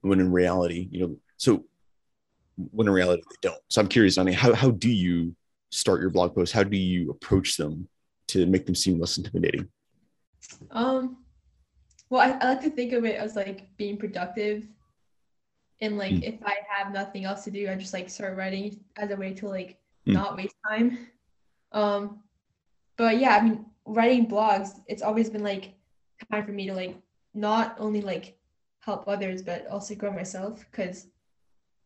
when 0.00 0.20
in 0.20 0.32
reality, 0.32 0.88
you 0.90 1.00
know, 1.00 1.16
so 1.36 1.64
when 2.56 2.86
in 2.86 2.92
reality 2.92 3.22
they 3.28 3.48
don't. 3.48 3.60
So 3.68 3.80
I'm 3.80 3.88
curious, 3.88 4.18
Annie, 4.18 4.32
how 4.32 4.54
how 4.54 4.70
do 4.70 4.90
you 4.90 5.34
start 5.70 6.00
your 6.00 6.10
blog 6.10 6.34
posts? 6.34 6.54
How 6.54 6.62
do 6.62 6.76
you 6.76 7.10
approach 7.10 7.56
them 7.56 7.88
to 8.28 8.46
make 8.46 8.66
them 8.66 8.74
seem 8.74 8.98
less 8.98 9.18
intimidating? 9.18 9.68
Um, 10.70 11.18
well, 12.08 12.20
I, 12.20 12.44
I 12.44 12.48
like 12.50 12.62
to 12.62 12.70
think 12.70 12.92
of 12.92 13.04
it 13.04 13.16
as 13.16 13.36
like 13.36 13.68
being 13.76 13.96
productive. 13.96 14.66
And 15.80 15.98
like, 15.98 16.12
mm. 16.12 16.22
if 16.22 16.42
I 16.44 16.54
have 16.68 16.92
nothing 16.92 17.24
else 17.24 17.44
to 17.44 17.50
do, 17.50 17.68
I 17.68 17.74
just 17.74 17.92
like 17.92 18.08
start 18.08 18.36
writing 18.36 18.80
as 18.96 19.10
a 19.10 19.16
way 19.16 19.34
to 19.34 19.48
like 19.48 19.78
mm. 20.06 20.14
not 20.14 20.36
waste 20.36 20.56
time. 20.68 21.08
Um, 21.72 22.20
but 22.96 23.18
yeah, 23.18 23.36
I 23.36 23.42
mean, 23.42 23.66
writing 23.84 24.26
blogs, 24.26 24.70
it's 24.86 25.02
always 25.02 25.28
been 25.28 25.42
like 25.42 25.74
time 26.30 26.46
for 26.46 26.52
me 26.52 26.66
to 26.66 26.74
like 26.74 26.96
not 27.34 27.76
only 27.78 28.00
like 28.00 28.38
help 28.86 29.06
others, 29.06 29.42
but 29.42 29.66
also 29.66 29.94
grow 29.94 30.12
myself. 30.12 30.64
Because 30.70 31.08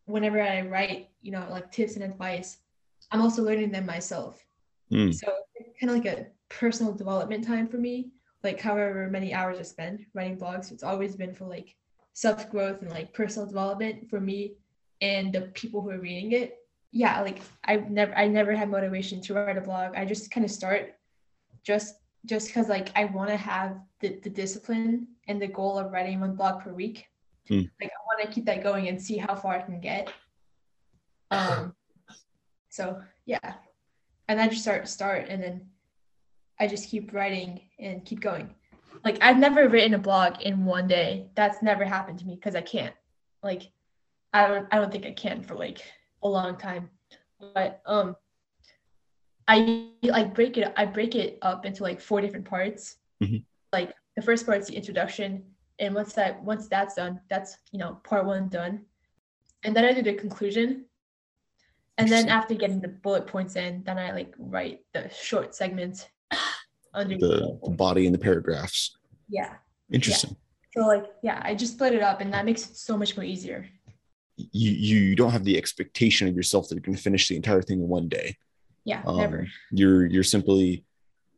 whenever 0.04 0.40
I 0.40 0.60
write, 0.62 1.08
you 1.22 1.32
know, 1.32 1.44
like 1.50 1.72
tips 1.72 1.96
and 1.96 2.04
advice, 2.04 2.58
I'm 3.10 3.20
also 3.20 3.42
learning 3.42 3.72
them 3.72 3.86
myself. 3.86 4.44
Mm. 4.92 5.12
So 5.12 5.26
it's 5.56 5.80
kind 5.80 5.90
of 5.90 6.04
like 6.04 6.18
a 6.18 6.26
personal 6.48 6.92
development 6.92 7.44
time 7.44 7.66
for 7.66 7.78
me 7.78 8.12
like 8.42 8.60
however 8.60 9.08
many 9.10 9.34
hours 9.34 9.58
I 9.58 9.62
spend 9.62 10.06
writing 10.14 10.38
blogs, 10.38 10.72
it's 10.72 10.82
always 10.82 11.16
been 11.16 11.34
for 11.34 11.46
like 11.46 11.76
self 12.12 12.50
growth 12.50 12.82
and 12.82 12.90
like 12.90 13.12
personal 13.12 13.46
development 13.46 14.08
for 14.08 14.20
me 14.20 14.54
and 15.00 15.32
the 15.32 15.42
people 15.54 15.80
who 15.80 15.90
are 15.90 16.00
reading 16.00 16.32
it. 16.32 16.56
Yeah, 16.92 17.20
like 17.20 17.40
I 17.64 17.76
never 17.76 18.14
I 18.14 18.26
never 18.26 18.54
had 18.54 18.70
motivation 18.70 19.20
to 19.22 19.34
write 19.34 19.58
a 19.58 19.60
blog. 19.60 19.94
I 19.94 20.04
just 20.04 20.30
kind 20.30 20.44
of 20.44 20.50
start 20.50 20.94
just 21.62 21.96
just 22.26 22.48
because 22.48 22.68
like 22.68 22.90
I 22.96 23.06
want 23.06 23.30
to 23.30 23.36
have 23.36 23.78
the, 24.00 24.20
the 24.22 24.30
discipline 24.30 25.08
and 25.28 25.40
the 25.40 25.46
goal 25.46 25.78
of 25.78 25.92
writing 25.92 26.20
one 26.20 26.34
blog 26.34 26.62
per 26.62 26.72
week. 26.72 27.06
Hmm. 27.48 27.62
Like 27.80 27.90
I 27.90 28.00
want 28.06 28.22
to 28.22 28.32
keep 28.32 28.44
that 28.46 28.62
going 28.62 28.88
and 28.88 29.00
see 29.00 29.16
how 29.16 29.34
far 29.34 29.54
I 29.54 29.62
can 29.62 29.80
get. 29.80 30.12
Um 31.30 31.74
so 32.68 33.00
yeah. 33.26 33.54
And 34.28 34.40
I 34.40 34.48
just 34.48 34.62
start 34.62 34.88
start 34.88 35.26
and 35.28 35.42
then 35.42 35.66
I 36.58 36.66
just 36.66 36.90
keep 36.90 37.12
writing 37.12 37.62
and 37.78 38.04
keep 38.04 38.20
going. 38.20 38.54
Like 39.04 39.18
I've 39.22 39.38
never 39.38 39.68
written 39.68 39.94
a 39.94 39.98
blog 39.98 40.40
in 40.42 40.64
one 40.64 40.86
day. 40.86 41.28
That's 41.34 41.62
never 41.62 41.84
happened 41.84 42.18
to 42.18 42.26
me 42.26 42.34
because 42.34 42.54
I 42.54 42.60
can't. 42.60 42.94
like 43.42 43.70
I 44.32 44.46
don't 44.46 44.68
I 44.70 44.76
don't 44.76 44.92
think 44.92 45.06
I 45.06 45.12
can 45.12 45.42
for 45.42 45.54
like 45.54 45.80
a 46.22 46.28
long 46.28 46.56
time. 46.56 46.90
But 47.54 47.80
um 47.86 48.14
I 49.50 49.88
like 50.02 50.32
break 50.34 50.56
it 50.58 50.72
I 50.76 50.84
break 50.86 51.14
it 51.16 51.38
up 51.42 51.66
into 51.66 51.82
like 51.82 52.00
four 52.00 52.20
different 52.20 52.46
parts. 52.46 52.96
Mhm. 53.22 53.44
Like 53.72 53.92
the 54.16 54.22
first 54.22 54.46
part 54.46 54.58
is 54.60 54.68
the 54.68 54.76
introduction 54.76 55.42
and 55.80 55.94
once 55.94 56.12
that 56.12 56.42
once 56.44 56.68
that's 56.68 56.94
done, 56.94 57.20
that's 57.28 57.56
you 57.72 57.78
know 57.80 58.00
part 58.04 58.24
one 58.26 58.48
done. 58.48 58.74
And 59.64 59.74
then 59.74 59.84
I 59.84 59.92
do 59.92 60.02
the 60.02 60.14
conclusion. 60.14 60.86
And 61.98 62.08
then 62.08 62.28
after 62.30 62.54
getting 62.54 62.80
the 62.80 62.88
bullet 62.88 63.26
points 63.26 63.56
in, 63.56 63.82
then 63.84 63.98
I 63.98 64.12
like 64.12 64.32
write 64.38 64.80
the 64.94 65.10
short 65.10 65.54
segments 65.54 66.06
under 66.94 67.18
The, 67.18 67.58
the 67.62 67.70
body 67.70 68.06
and 68.06 68.14
the 68.14 68.18
paragraphs. 68.18 68.96
yeah. 69.28 69.54
Interesting. 69.92 70.36
So 70.74 70.86
like 70.86 71.06
yeah, 71.24 71.40
I 71.42 71.56
just 71.56 71.72
split 71.74 71.94
it 71.94 72.02
up 72.02 72.20
and 72.20 72.32
that 72.32 72.44
makes 72.44 72.62
it 72.70 72.76
so 72.76 72.96
much 72.96 73.16
more 73.16 73.24
easier. 73.24 73.68
You 74.36 74.70
you 74.70 75.16
don't 75.16 75.32
have 75.32 75.44
the 75.44 75.58
expectation 75.58 76.28
of 76.28 76.36
yourself 76.36 76.68
that 76.68 76.76
you're 76.76 76.86
going 76.88 76.96
to 76.96 77.02
finish 77.02 77.26
the 77.28 77.36
entire 77.36 77.62
thing 77.62 77.80
in 77.82 77.88
one 77.88 78.08
day. 78.08 78.36
Yeah, 78.84 79.02
Um, 79.06 79.18
never. 79.18 79.46
You're 79.70 80.06
you're 80.06 80.22
simply 80.24 80.84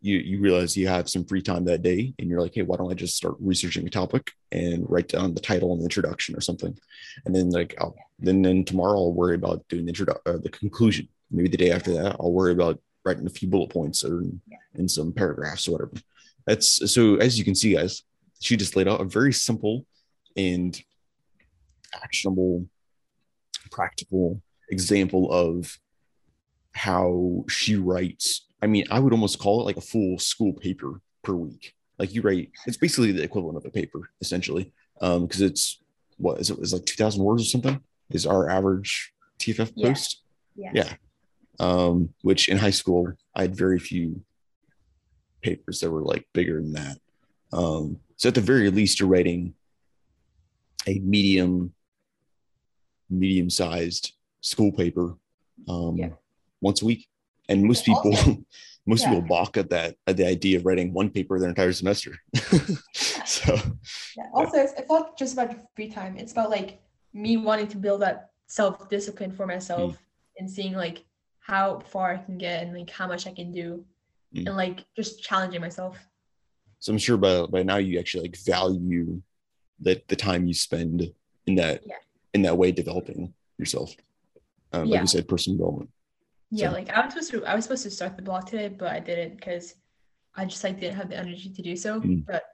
you 0.01 0.19
you 0.19 0.41
realize 0.41 0.77
you 0.77 0.89
have 0.89 1.09
some 1.09 1.25
free 1.25 1.43
time 1.43 1.65
that 1.67 1.83
day, 1.83 2.13
and 2.19 2.29
you're 2.29 2.41
like, 2.41 2.55
hey, 2.55 2.63
why 2.63 2.77
don't 2.77 2.91
I 2.91 2.95
just 2.95 3.17
start 3.17 3.35
researching 3.41 3.87
a 3.87 3.91
topic 3.91 4.33
and 4.51 4.85
write 4.89 5.09
down 5.09 5.35
the 5.35 5.41
title 5.41 5.73
and 5.73 5.81
the 5.81 5.85
introduction 5.85 6.37
or 6.37 6.41
something, 6.41 6.77
and 7.25 7.35
then 7.35 7.51
like 7.51 7.75
I'll, 7.81 7.95
then 8.19 8.43
then 8.43 8.65
tomorrow 8.65 8.97
I'll 8.99 9.13
worry 9.13 9.35
about 9.35 9.67
doing 9.69 9.87
the 9.87 9.93
introdu- 9.93 10.21
uh, 10.27 10.39
the 10.39 10.49
conclusion. 10.51 11.09
Maybe 11.31 11.49
the 11.49 11.57
day 11.57 11.71
after 11.73 11.93
that 11.95 12.17
I'll 12.21 12.33
worry 12.33 12.53
about 12.53 12.81
writing 13.05 13.27
a 13.27 13.31
few 13.31 13.49
bullet 13.49 13.71
points 13.71 14.05
or 14.05 14.23
Yeah. 14.49 14.59
in 14.75 14.89
some 14.89 15.13
paragraphs 15.13 15.67
or 15.67 15.73
whatever. 15.73 15.93
That's 16.47 16.93
so 16.93 17.17
as 17.17 17.39
you 17.39 17.45
can 17.45 17.55
see, 17.55 17.75
guys, 17.75 18.03
she 18.41 18.57
just 18.57 18.77
laid 18.77 18.89
out 18.89 19.01
a 19.01 19.05
very 19.05 19.33
simple 19.33 19.87
and 20.37 20.81
actionable, 21.95 22.67
practical 23.71 24.41
example 24.71 25.31
of 25.33 25.79
how 26.73 27.45
she 27.49 27.77
writes. 27.77 28.47
I 28.63 28.67
mean, 28.67 28.85
I 28.91 28.99
would 28.99 29.13
almost 29.13 29.39
call 29.39 29.61
it 29.61 29.65
like 29.65 29.77
a 29.77 29.81
full 29.83 30.19
school 30.19 30.53
paper 30.53 31.01
per 31.23 31.35
week. 31.35 31.75
Like 31.99 32.15
you 32.15 32.23
write, 32.23 32.51
it's 32.67 32.77
basically 32.77 33.13
the 33.13 33.23
equivalent 33.23 33.57
of 33.59 33.65
a 33.65 33.71
paper, 33.71 34.11
essentially, 34.21 34.73
um, 35.01 35.27
because 35.27 35.41
it's 35.41 35.81
what 36.17 36.41
is 36.41 36.51
it? 36.51 36.59
It's 36.59 36.73
like 36.73 36.85
two 36.87 36.97
thousand 36.97 37.23
words 37.25 37.43
or 37.43 37.47
something. 37.47 37.81
Is 38.11 38.27
our 38.27 38.49
average 38.49 39.13
TFF 39.39 39.73
Yeah. 39.75 39.89
post? 39.89 40.23
Yeah. 40.57 40.71
Yeah. 40.75 40.93
Um, 41.61 42.11
which 42.23 42.49
in 42.49 42.59
high 42.59 42.71
school 42.71 43.13
I 43.35 43.43
had 43.43 43.57
very 43.57 43.79
few 43.79 44.23
papers 45.43 45.81
that 45.81 45.91
were 45.91 46.03
like 46.03 46.27
bigger 46.33 46.61
than 46.61 46.73
that. 46.73 46.99
Um, 47.53 47.99
so 48.17 48.29
at 48.29 48.35
the 48.35 48.41
very 48.41 48.71
least, 48.71 49.01
you're 49.01 49.09
writing 49.09 49.55
a 50.87 50.99
medium, 51.01 51.73
medium 53.11 53.51
sized 53.51 54.13
school 54.41 54.73
paper 54.73 55.15
um, 55.69 55.97
Yeah. 55.97 56.11
Once 56.63 56.81
a 56.81 56.87
week. 56.87 57.07
And 57.51 57.63
most 57.65 57.87
Yeah, 57.87 57.95
people, 57.95 58.11
also- 58.17 58.45
most 58.87 59.03
yeah. 59.03 59.09
people 59.11 59.29
balk 59.29 59.57
at 59.59 59.69
that, 59.71 59.97
at 60.07 60.17
the 60.17 60.27
idea 60.27 60.57
of 60.59 60.65
writing 60.67 60.93
one 60.95 61.11
paper 61.11 61.39
their 61.39 61.51
entire 61.51 61.73
semester. 61.73 62.19
so 62.95 63.55
Yeah. 64.17 64.29
Also, 64.35 64.57
it's, 64.59 64.73
it's 64.79 64.89
not 64.89 65.19
just 65.19 65.35
about 65.35 65.55
free 65.77 65.91
time. 65.91 66.17
It's 66.17 66.33
about 66.33 66.51
like 66.51 66.81
me 67.13 67.37
wanting 67.37 67.69
to 67.69 67.77
build 67.77 68.01
that 68.03 68.31
self 68.47 68.89
discipline 68.89 69.33
for 69.33 69.47
myself 69.47 69.99
and 70.39 70.51
seeing 70.51 70.73
like 70.75 71.05
how 71.41 71.81
far 71.81 72.13
I 72.15 72.19
can 72.19 72.39
get 72.39 72.63
and 72.63 72.77
like 72.77 72.91
how 72.91 73.07
much 73.07 73.27
I 73.27 73.33
can 73.33 73.53
do 73.53 73.85
Mm. 74.35 74.47
and 74.47 74.57
like 74.57 74.79
just 74.97 75.23
challenging 75.23 75.61
myself. 75.61 75.99
so 76.79 76.91
I'm 76.91 76.97
sure 76.97 77.19
by 77.19 77.45
by 77.55 77.63
now 77.63 77.77
you 77.77 77.99
actually 77.99 78.23
like 78.29 78.39
value 78.47 79.21
that 79.81 80.09
the 80.09 80.17
time 80.17 80.47
you 80.47 80.55
spend 80.55 81.13
in 81.47 81.55
that 81.57 81.83
Yeah. 81.85 81.97
in 82.33 82.41
that 82.47 82.57
way 82.57 82.73
developing 82.73 83.35
yourself. 83.59 83.95
Um, 84.73 84.85
like 84.89 84.95
Yeah. 84.95 85.01
you 85.03 85.07
said, 85.07 85.29
personal 85.29 85.59
development. 85.59 85.91
Yeah, 86.55 86.69
So- 86.69 86.75
like 86.75 86.91
I 86.91 87.01
was 87.05 87.13
supposed 87.15 87.31
to 87.33 87.45
I 87.51 87.55
was 87.55 87.65
supposed 87.65 87.83
to 87.85 87.91
start 87.91 88.17
the 88.17 88.23
blog 88.23 88.47
today, 88.47 88.69
but 88.69 88.89
I 88.93 89.01
didn't 89.01 89.37
because 89.37 89.75
I 90.37 90.45
just 90.45 90.63
like 90.63 90.79
didn't 90.79 90.97
have 90.97 91.09
the 91.09 91.17
energy 91.17 91.49
to 91.51 91.63
do 91.63 91.75
so. 91.77 92.01
Mm. 92.01 92.27
But 92.27 92.45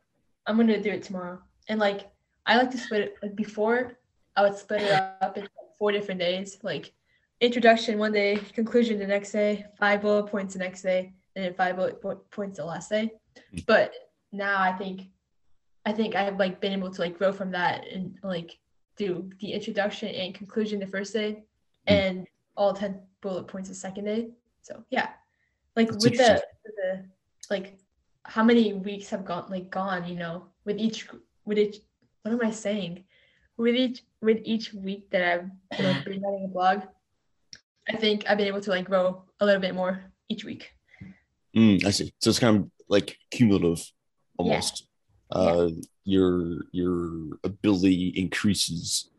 I'm 0.47 0.57
gonna 0.57 0.81
do 0.81 0.91
it 0.91 1.03
tomorrow. 1.03 1.39
And 1.69 1.79
like 1.81 2.09
I 2.47 2.57
like 2.57 2.71
to 2.71 2.79
split 2.79 3.03
it 3.03 3.15
like 3.23 3.35
before 3.37 3.99
I 4.37 4.43
would 4.43 4.57
split 4.57 4.83
it 4.83 4.93
up 4.93 5.37
into 5.37 5.49
like, 5.61 5.77
four 5.79 5.91
different 5.93 6.21
days, 6.21 6.59
like 6.63 6.93
introduction 7.41 7.99
one 7.99 8.13
day, 8.13 8.37
conclusion 8.55 8.99
the 8.99 9.07
next 9.07 9.33
day, 9.33 9.67
five 9.79 10.01
bullet 10.03 10.27
points 10.29 10.55
the 10.55 10.61
next 10.61 10.83
day, 10.83 11.13
and 11.37 11.45
then 11.45 11.55
five 11.55 11.77
bullet 11.77 12.01
po- 12.01 12.23
points 12.31 12.59
the 12.59 12.65
last 12.65 12.89
day. 12.91 13.11
Mm. 13.55 13.67
But 13.67 13.93
now 14.33 14.61
I 14.63 14.73
think 14.73 15.09
I 15.85 15.93
think 15.93 16.15
I've 16.15 16.39
like 16.39 16.61
been 16.61 16.73
able 16.73 16.91
to 16.93 17.01
like 17.01 17.19
grow 17.19 17.33
from 17.33 17.51
that 17.53 17.87
and 17.93 18.17
like 18.23 18.59
do 18.97 19.29
the 19.41 19.53
introduction 19.53 20.09
and 20.09 20.35
conclusion 20.35 20.79
the 20.79 20.87
first 20.87 21.13
day 21.13 21.31
Mm. 21.89 21.93
and 21.99 22.27
all 22.59 22.75
10 22.75 23.01
bullet 23.23 23.47
points 23.47 23.71
the 23.71 23.75
second 23.75 24.05
day. 24.05 24.29
So 24.63 24.85
yeah. 24.91 25.09
Like 25.77 25.89
That's 25.89 26.05
with 26.05 26.17
the, 26.19 26.43
the 26.65 27.05
like 27.49 27.79
how 28.25 28.45
many 28.45 28.75
weeks 28.75 29.09
have 29.11 29.25
gone 29.25 29.47
like 29.49 29.71
gone, 29.71 30.07
you 30.07 30.17
know, 30.17 30.47
with 30.65 30.79
each 30.79 31.09
with 31.45 31.59
each 31.59 31.77
what 32.23 32.33
am 32.33 32.47
I 32.47 32.51
saying? 32.51 33.05
With 33.57 33.75
each 33.75 34.03
with 34.21 34.39
each 34.45 34.75
week 34.75 35.09
that 35.11 35.23
I've 35.23 35.79
you 35.79 35.85
know, 35.85 35.95
been 36.05 36.21
writing 36.21 36.45
a 36.45 36.53
blog, 36.53 36.83
I 37.89 37.97
think 37.97 38.25
I've 38.29 38.37
been 38.37 38.49
able 38.49 38.61
to 38.61 38.71
like 38.71 38.85
grow 38.85 39.23
a 39.41 39.47
little 39.47 39.61
bit 39.61 39.75
more 39.75 40.13
each 40.29 40.45
week. 40.45 40.71
Mm, 41.57 41.85
I 41.85 41.91
see. 41.91 42.13
So 42.21 42.31
it's 42.31 42.39
kind 42.39 42.57
of 42.57 42.71
like 42.89 43.17
cumulative, 43.31 43.83
almost. 44.37 44.87
Uh, 45.31 45.69
your 46.05 46.65
your 46.73 47.39
ability 47.45 48.15
increases. 48.17 49.11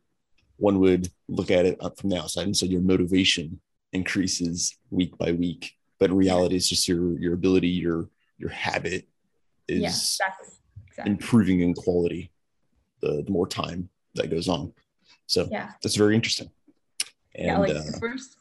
One 0.60 0.80
would 0.80 1.10
look 1.28 1.52
at 1.52 1.66
it 1.66 1.78
up 1.82 1.98
from 1.98 2.10
the 2.10 2.20
outside, 2.20 2.46
and 2.46 2.56
so 2.56 2.66
your 2.66 2.82
motivation 2.82 3.60
increases 3.94 4.78
week 4.92 5.18
by 5.18 5.32
week. 5.32 5.76
But 6.00 6.12
in 6.12 6.18
reality, 6.18 6.56
it's 6.56 6.70
just 6.70 6.88
your 6.88 7.18
your 7.20 7.34
ability, 7.34 7.70
your 7.70 8.10
your 8.38 8.50
habit 8.50 9.08
is 9.68 9.82
yeah, 9.82 9.88
exactly. 9.88 10.48
Exactly. 10.88 11.12
improving 11.12 11.60
in 11.62 11.74
quality 11.74 12.32
the, 13.02 13.24
the 13.26 13.32
more 13.32 13.48
time 13.48 13.90
that 14.16 14.30
goes 14.30 14.48
on. 14.48 14.74
So 15.28 15.48
Yeah. 15.52 15.72
that's 15.82 15.96
very 15.96 16.16
interesting. 16.16 16.50
And 17.36 17.48
yeah, 17.48 17.58
like 17.58 17.70
uh, 17.72 17.84
the 17.86 17.98
first 18.00 18.38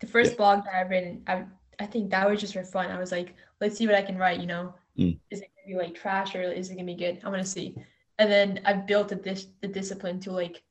the 0.00 0.06
first 0.06 0.32
yeah. 0.32 0.36
blog 0.36 0.64
that 0.64 0.74
I've 0.74 0.90
written, 0.90 1.22
I 1.26 1.44
I 1.78 1.86
think 1.86 2.10
that 2.10 2.28
was 2.28 2.40
just 2.40 2.54
for 2.54 2.64
fun. 2.64 2.90
I 2.90 2.98
was 2.98 3.12
like, 3.12 3.34
let's 3.60 3.76
see 3.76 3.86
what 3.86 3.96
I 3.96 4.02
can 4.02 4.16
write, 4.18 4.40
you 4.40 4.46
know. 4.46 4.74
Mm. 4.98 5.18
Is 5.30 5.40
it 5.40 5.50
gonna 5.54 5.78
be 5.78 5.84
like 5.84 5.94
trash 5.94 6.34
or 6.34 6.42
is 6.42 6.70
it 6.70 6.74
gonna 6.74 6.86
be 6.86 6.94
good? 6.94 7.20
i'm 7.24 7.30
gonna 7.30 7.44
see. 7.44 7.76
And 8.18 8.30
then 8.30 8.60
I've 8.64 8.86
built 8.86 9.08
the 9.08 9.16
dis- 9.16 9.48
the 9.60 9.68
discipline 9.68 10.20
to 10.20 10.32
like 10.32 10.62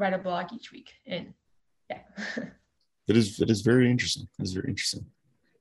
write 0.00 0.14
a 0.14 0.18
blog 0.18 0.52
each 0.52 0.72
week. 0.72 0.92
And 1.06 1.34
yeah. 1.88 2.00
it 3.08 3.16
is 3.16 3.40
it 3.40 3.50
is 3.50 3.60
very 3.60 3.90
interesting. 3.90 4.26
It 4.38 4.42
is 4.42 4.52
very 4.52 4.68
interesting. 4.68 5.04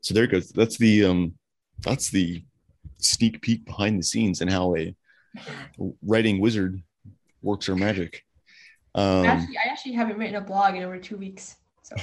So 0.01 0.13
there 0.13 0.23
it 0.23 0.31
goes. 0.31 0.49
That's 0.49 0.77
the 0.77 1.05
um 1.05 1.33
that's 1.81 2.09
the 2.09 2.43
sneak 2.97 3.41
peek 3.41 3.65
behind 3.65 3.99
the 3.99 4.03
scenes 4.03 4.41
and 4.41 4.49
how 4.49 4.75
a 4.75 4.95
writing 6.01 6.39
wizard 6.39 6.81
works 7.41 7.67
her 7.67 7.75
magic. 7.75 8.23
Um 8.95 9.25
actually 9.25 9.57
I 9.57 9.69
actually 9.69 9.93
haven't 9.93 10.17
written 10.17 10.35
a 10.35 10.41
blog 10.41 10.75
in 10.75 10.83
over 10.83 10.97
two 10.97 11.17
weeks. 11.17 11.57
So 11.83 11.95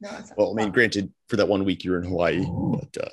no, 0.00 0.10
it's 0.18 0.32
well, 0.36 0.52
I 0.52 0.62
mean, 0.62 0.72
granted, 0.72 1.12
for 1.28 1.36
that 1.36 1.48
one 1.48 1.64
week 1.64 1.84
you're 1.84 1.98
in 1.98 2.08
Hawaii, 2.08 2.44
but 2.44 3.04
uh 3.04 3.08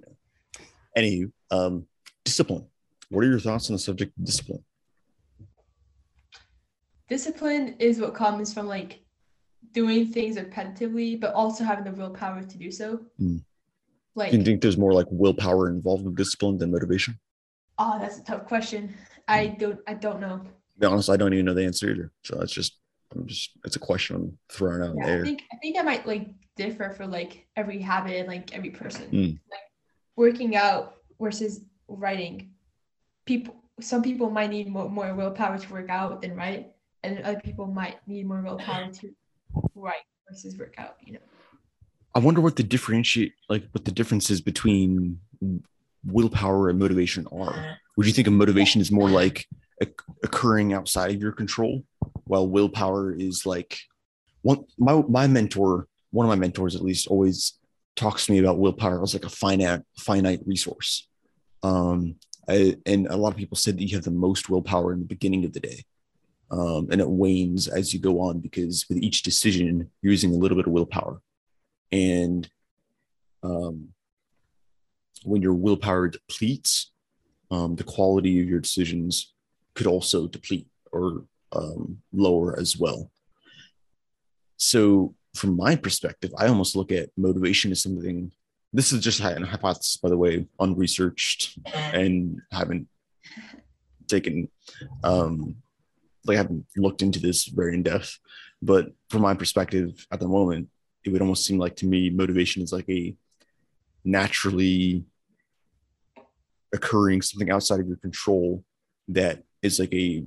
yeah. 0.00 0.62
anywho, 0.98 1.32
um 1.50 1.86
discipline. 2.24 2.66
What 3.08 3.24
are 3.24 3.28
your 3.28 3.40
thoughts 3.40 3.70
on 3.70 3.74
the 3.74 3.78
subject 3.80 4.16
of 4.18 4.24
discipline? 4.24 4.64
Discipline 7.08 7.76
is 7.78 8.00
what 8.00 8.14
comes 8.14 8.52
from 8.52 8.66
like 8.66 9.00
doing 9.72 10.06
things 10.06 10.36
repetitively, 10.36 11.20
but 11.20 11.34
also 11.34 11.64
having 11.64 11.84
the 11.84 11.92
willpower 11.92 12.42
to 12.42 12.58
do 12.58 12.70
so. 12.70 13.00
Mm. 13.20 13.42
Like 14.14 14.30
Do 14.30 14.38
you 14.38 14.44
think 14.44 14.62
there's 14.62 14.78
more 14.78 14.92
like 14.92 15.06
willpower 15.10 15.68
involved 15.68 16.04
with 16.04 16.16
discipline 16.16 16.58
than 16.58 16.70
motivation? 16.70 17.18
Oh, 17.78 17.98
that's 17.98 18.18
a 18.18 18.24
tough 18.24 18.46
question. 18.46 18.94
I 19.26 19.46
don't 19.46 19.80
I 19.86 19.94
don't 19.94 20.20
know. 20.20 20.38
To 20.38 20.80
be 20.80 20.86
honest, 20.86 21.10
I 21.10 21.16
don't 21.16 21.32
even 21.32 21.46
know 21.46 21.54
the 21.54 21.64
answer 21.64 21.90
either. 21.90 22.12
So 22.24 22.40
it's 22.40 22.52
just, 22.52 22.78
I'm 23.14 23.26
just, 23.26 23.50
it's 23.64 23.76
a 23.76 23.80
question 23.80 24.16
I'm 24.16 24.38
throwing 24.48 24.82
out 24.82 24.94
Yeah, 24.96 25.16
the 25.16 25.20
I 25.20 25.22
think 25.22 25.42
I 25.52 25.56
think 25.56 25.78
I 25.78 25.82
might 25.82 26.06
like 26.06 26.28
differ 26.56 26.90
for 26.90 27.06
like 27.06 27.46
every 27.56 27.80
habit 27.80 28.16
and 28.16 28.28
like 28.28 28.54
every 28.54 28.70
person. 28.70 29.10
Mm. 29.10 29.38
Like 29.50 29.60
working 30.16 30.54
out 30.56 30.96
versus 31.20 31.60
writing. 31.88 32.50
People 33.24 33.56
some 33.80 34.02
people 34.02 34.30
might 34.30 34.50
need 34.50 34.68
more, 34.68 34.88
more 34.88 35.12
willpower 35.14 35.58
to 35.58 35.72
work 35.72 35.90
out 35.90 36.22
than 36.22 36.36
write, 36.36 36.73
and 37.04 37.20
other 37.20 37.40
people 37.40 37.66
might 37.66 37.96
need 38.08 38.26
more 38.26 38.40
willpower 38.42 38.88
to 38.90 39.14
write 39.74 40.06
versus 40.28 40.56
work 40.56 40.74
out, 40.78 40.96
you 41.04 41.12
know. 41.12 41.20
I 42.14 42.18
wonder 42.20 42.40
what 42.40 42.56
the 42.56 42.62
differentiate, 42.62 43.32
like 43.48 43.64
what 43.72 43.84
the 43.84 43.90
differences 43.90 44.40
between 44.40 45.18
willpower 46.04 46.70
and 46.70 46.78
motivation 46.78 47.26
are. 47.32 47.78
Would 47.96 48.06
you 48.06 48.12
think 48.12 48.28
a 48.28 48.30
motivation 48.30 48.80
is 48.80 48.90
more 48.90 49.08
like 49.08 49.46
occurring 50.22 50.72
outside 50.72 51.14
of 51.14 51.20
your 51.20 51.32
control, 51.32 51.84
while 52.24 52.48
willpower 52.48 53.12
is 53.12 53.44
like 53.44 53.78
one? 54.42 54.64
My 54.78 55.02
my 55.08 55.26
mentor, 55.26 55.88
one 56.10 56.26
of 56.26 56.28
my 56.28 56.36
mentors 56.36 56.76
at 56.76 56.82
least, 56.82 57.08
always 57.08 57.58
talks 57.96 58.26
to 58.26 58.32
me 58.32 58.38
about 58.38 58.58
willpower 58.58 59.02
as 59.02 59.14
like 59.14 59.24
a 59.24 59.30
finite 59.30 59.82
finite 59.98 60.40
resource. 60.46 61.08
Um, 61.62 62.16
I, 62.48 62.76
and 62.86 63.06
a 63.06 63.16
lot 63.16 63.32
of 63.32 63.36
people 63.36 63.56
said 63.56 63.78
that 63.78 63.84
you 63.84 63.96
have 63.96 64.04
the 64.04 64.10
most 64.10 64.50
willpower 64.50 64.92
in 64.92 65.00
the 65.00 65.06
beginning 65.06 65.44
of 65.44 65.52
the 65.52 65.60
day, 65.60 65.84
um, 66.50 66.88
and 66.90 67.00
it 67.00 67.08
wanes 67.08 67.68
as 67.68 67.92
you 67.92 68.00
go 68.00 68.20
on 68.20 68.38
because 68.38 68.86
with 68.88 68.98
each 68.98 69.22
decision 69.22 69.90
you're 70.02 70.12
using 70.12 70.30
a 70.30 70.36
little 70.36 70.56
bit 70.56 70.66
of 70.66 70.72
willpower. 70.72 71.20
And 71.92 72.48
um, 73.42 73.88
when 75.24 75.42
your 75.42 75.54
willpower 75.54 76.08
depletes 76.08 76.90
um, 77.50 77.76
the 77.76 77.84
quality 77.84 78.40
of 78.40 78.48
your 78.48 78.60
decisions 78.60 79.32
could 79.74 79.86
also 79.86 80.26
deplete 80.26 80.66
or 80.92 81.24
um, 81.52 82.00
lower 82.12 82.58
as 82.58 82.76
well. 82.76 83.10
So 84.56 85.14
from 85.34 85.56
my 85.56 85.76
perspective 85.76 86.32
i 86.38 86.46
almost 86.46 86.76
look 86.76 86.92
at 86.92 87.10
motivation 87.16 87.70
as 87.72 87.82
something 87.82 88.30
this 88.72 88.92
is 88.92 89.02
just 89.02 89.20
a 89.20 89.46
hypothesis 89.46 89.96
by 89.96 90.08
the 90.08 90.16
way 90.16 90.46
unresearched 90.60 91.58
and 91.74 92.40
haven't 92.50 92.86
taken 94.06 94.48
um 95.02 95.56
like 96.24 96.36
I 96.36 96.38
haven't 96.38 96.66
looked 96.76 97.02
into 97.02 97.20
this 97.20 97.46
very 97.46 97.74
in 97.74 97.82
depth, 97.82 98.18
but 98.62 98.92
from 99.10 99.22
my 99.22 99.34
perspective 99.34 100.06
at 100.10 100.20
the 100.20 100.28
moment, 100.28 100.68
it 101.04 101.10
would 101.10 101.20
almost 101.20 101.44
seem 101.44 101.58
like 101.58 101.76
to 101.76 101.86
me 101.86 102.10
motivation 102.10 102.62
is 102.62 102.72
like 102.72 102.88
a 102.88 103.14
naturally 104.04 105.04
occurring 106.72 107.22
something 107.22 107.50
outside 107.50 107.80
of 107.80 107.86
your 107.86 107.96
control 107.98 108.64
that 109.08 109.42
is 109.62 109.78
like 109.78 109.92
a 109.92 110.24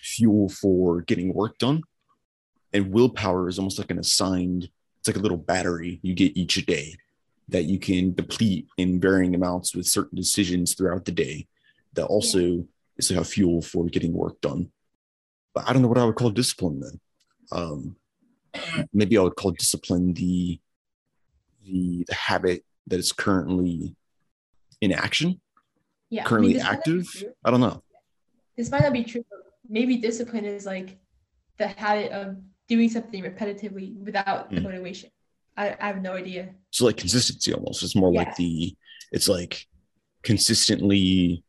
fuel 0.00 0.48
for 0.48 1.02
getting 1.02 1.34
work 1.34 1.58
done. 1.58 1.82
And 2.72 2.92
willpower 2.92 3.48
is 3.48 3.58
almost 3.58 3.78
like 3.78 3.90
an 3.90 3.98
assigned, 3.98 4.68
it's 4.98 5.08
like 5.08 5.16
a 5.16 5.20
little 5.20 5.36
battery 5.36 6.00
you 6.02 6.14
get 6.14 6.36
each 6.36 6.54
day 6.64 6.94
that 7.48 7.64
you 7.64 7.78
can 7.78 8.14
deplete 8.14 8.66
in 8.78 9.00
varying 9.00 9.34
amounts 9.34 9.74
with 9.74 9.86
certain 9.86 10.16
decisions 10.16 10.74
throughout 10.74 11.04
the 11.04 11.12
day 11.12 11.46
that 11.92 12.06
also 12.06 12.64
is 12.96 13.10
like 13.10 13.20
a 13.20 13.24
fuel 13.24 13.60
for 13.60 13.86
getting 13.86 14.12
work 14.12 14.40
done 14.40 14.70
but 15.54 15.68
I 15.68 15.72
don't 15.72 15.82
know 15.82 15.88
what 15.88 15.98
I 15.98 16.04
would 16.04 16.14
call 16.14 16.30
discipline 16.30 16.80
then. 16.80 17.00
Um, 17.52 17.96
maybe 18.92 19.16
I 19.18 19.22
would 19.22 19.36
call 19.36 19.50
discipline 19.52 20.14
the, 20.14 20.60
the 21.64 22.04
the 22.08 22.14
habit 22.14 22.64
that 22.86 22.98
is 22.98 23.12
currently 23.12 23.94
in 24.80 24.92
action, 24.92 25.40
Yeah. 26.10 26.22
I 26.24 26.26
currently 26.26 26.54
mean, 26.54 26.62
not 26.62 26.70
be 26.72 26.76
active. 26.78 27.24
I 27.44 27.50
don't 27.50 27.60
know. 27.60 27.82
This 28.56 28.70
might 28.70 28.82
not 28.82 28.92
be 28.92 29.04
true. 29.04 29.24
but 29.30 29.40
Maybe 29.68 29.96
discipline 29.96 30.44
is 30.44 30.66
like 30.66 30.98
the 31.58 31.68
habit 31.68 32.10
of 32.12 32.36
doing 32.68 32.88
something 32.88 33.22
repetitively 33.22 33.96
without 33.96 34.50
Mm. 34.50 34.62
motivation. 34.62 35.10
I, 35.56 35.76
I 35.80 35.86
have 35.86 36.02
no 36.02 36.14
idea. 36.14 36.54
So 36.70 36.86
like 36.86 36.96
consistency 36.96 37.52
almost. 37.52 37.82
It's 37.82 37.94
more 37.94 38.12
Yeah. 38.12 38.20
like 38.20 38.36
the 38.36 38.74
it's 39.12 39.28
like 39.28 39.66
consistently 40.22 41.44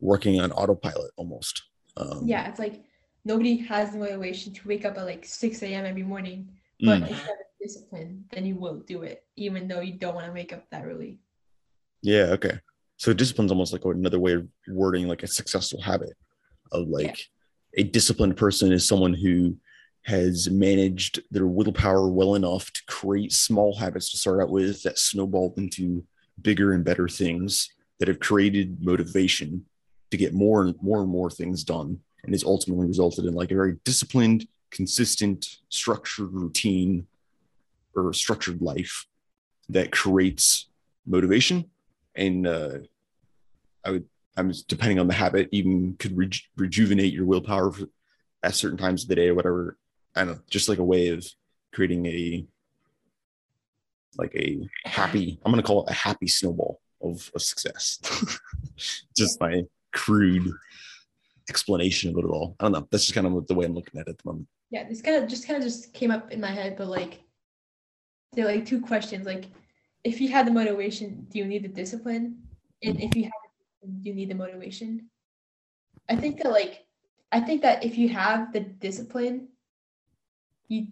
working 0.00 0.40
on 0.40 0.50
autopilot 0.52 1.12
almost. 1.16 1.62
Um, 1.96 2.26
Yeah, 2.26 2.48
it's 2.48 2.58
like 2.58 2.82
nobody 3.24 3.56
has 3.56 3.92
the 3.92 3.98
motivation 3.98 4.52
to 4.52 4.68
wake 4.68 4.84
up 4.84 4.96
at 4.98 5.04
like 5.04 5.24
6 5.24 5.62
a.m. 5.62 5.84
every 5.84 6.02
morning, 6.02 6.48
but 6.80 7.00
mm, 7.00 7.04
if 7.04 7.10
you 7.10 7.16
have 7.16 7.36
discipline, 7.60 8.24
then 8.32 8.46
you 8.46 8.56
will 8.56 8.80
do 8.80 9.02
it, 9.02 9.24
even 9.36 9.68
though 9.68 9.80
you 9.80 9.94
don't 9.94 10.14
want 10.14 10.26
to 10.26 10.32
wake 10.32 10.52
up 10.52 10.68
that 10.70 10.84
early. 10.84 11.18
yeah. 12.02 12.28
Okay. 12.32 12.58
So 12.96 13.12
discipline's 13.14 13.50
almost 13.50 13.72
like 13.72 13.84
another 13.84 14.18
way 14.18 14.32
of 14.32 14.46
wording 14.68 15.08
like 15.08 15.22
a 15.22 15.26
successful 15.26 15.80
habit 15.80 16.12
of 16.72 16.88
like 16.88 17.18
a 17.76 17.82
disciplined 17.82 18.36
person 18.36 18.72
is 18.72 18.86
someone 18.86 19.14
who 19.14 19.56
has 20.02 20.50
managed 20.50 21.20
their 21.30 21.46
willpower 21.46 22.10
well 22.10 22.34
enough 22.34 22.70
to 22.72 22.82
create 22.86 23.32
small 23.32 23.76
habits 23.76 24.10
to 24.10 24.18
start 24.18 24.42
out 24.42 24.50
with 24.50 24.82
that 24.82 24.98
snowball 24.98 25.54
into 25.56 26.04
bigger 26.42 26.72
and 26.72 26.84
better 26.84 27.08
things 27.08 27.70
that 27.98 28.08
have 28.08 28.20
created 28.20 28.82
motivation 28.82 29.64
to 30.10 30.16
get 30.16 30.34
more 30.34 30.62
and 30.62 30.74
more 30.82 31.00
and 31.00 31.10
more 31.10 31.30
things 31.30 31.64
done 31.64 31.98
and 32.24 32.32
has 32.32 32.44
ultimately 32.44 32.86
resulted 32.86 33.24
in 33.24 33.34
like 33.34 33.50
a 33.50 33.54
very 33.54 33.76
disciplined 33.84 34.46
consistent 34.70 35.58
structured 35.68 36.32
routine 36.32 37.06
or 37.94 38.12
structured 38.12 38.62
life 38.62 39.06
that 39.68 39.90
creates 39.90 40.66
motivation 41.06 41.64
and 42.14 42.46
uh, 42.46 42.78
i 43.84 43.90
would 43.90 44.04
i'm 44.36 44.52
depending 44.68 44.98
on 44.98 45.08
the 45.08 45.14
habit 45.14 45.48
even 45.50 45.96
could 45.98 46.16
reju- 46.16 46.44
rejuvenate 46.56 47.12
your 47.12 47.24
willpower 47.24 47.72
at 48.42 48.54
certain 48.54 48.78
times 48.78 49.02
of 49.02 49.08
the 49.08 49.14
day 49.14 49.28
or 49.28 49.34
whatever. 49.34 49.76
I 50.14 50.24
don't 50.24 50.34
know 50.34 50.40
just 50.48 50.68
like 50.68 50.78
a 50.78 50.84
way 50.84 51.08
of 51.08 51.26
creating 51.72 52.06
a 52.06 52.46
like 54.18 54.34
a 54.34 54.58
happy 54.84 55.38
i'm 55.44 55.54
to 55.54 55.62
call 55.62 55.84
it 55.84 55.90
a 55.90 55.94
happy 55.94 56.26
snowball 56.26 56.80
of, 57.00 57.30
of 57.34 57.42
success. 57.42 57.98
Just 59.16 59.40
my 59.40 59.62
crude 59.92 60.52
explanation 61.50 62.10
of 62.10 62.16
it 62.18 62.24
at 62.24 62.30
all 62.30 62.56
i 62.58 62.64
don't 62.64 62.72
know 62.72 62.86
that's 62.90 63.04
just 63.04 63.14
kind 63.14 63.26
of 63.26 63.46
the 63.46 63.54
way 63.54 63.66
i'm 63.66 63.74
looking 63.74 64.00
at 64.00 64.06
it 64.06 64.10
at 64.10 64.18
the 64.18 64.28
moment 64.30 64.46
Yeah, 64.70 64.88
this 64.88 65.02
kind 65.02 65.16
of 65.20 65.28
just 65.28 65.46
kind 65.46 65.56
of 65.58 65.64
just 65.64 65.92
came 65.92 66.12
up 66.12 66.30
in 66.30 66.40
my 66.40 66.52
head, 66.52 66.76
but 66.78 66.86
like 66.86 67.24
they're 68.32 68.46
like 68.46 68.64
two 68.64 68.80
questions. 68.80 69.26
Like, 69.26 69.46
if 70.04 70.20
you 70.20 70.28
had 70.30 70.46
the 70.46 70.52
motivation, 70.52 71.26
do 71.28 71.38
you 71.40 71.44
need 71.44 71.64
the 71.64 71.74
discipline? 71.82 72.38
And 72.82 73.00
if 73.00 73.16
you 73.16 73.24
have, 73.24 73.32
do 73.82 74.08
you 74.08 74.14
need 74.14 74.30
the 74.30 74.36
motivation? 74.36 75.10
I 76.08 76.14
think 76.14 76.38
that 76.38 76.52
like, 76.52 76.86
I 77.32 77.40
think 77.40 77.62
that 77.62 77.84
if 77.84 77.98
you 77.98 78.08
have 78.10 78.52
the 78.52 78.60
discipline, 78.60 79.48
you. 80.68 80.86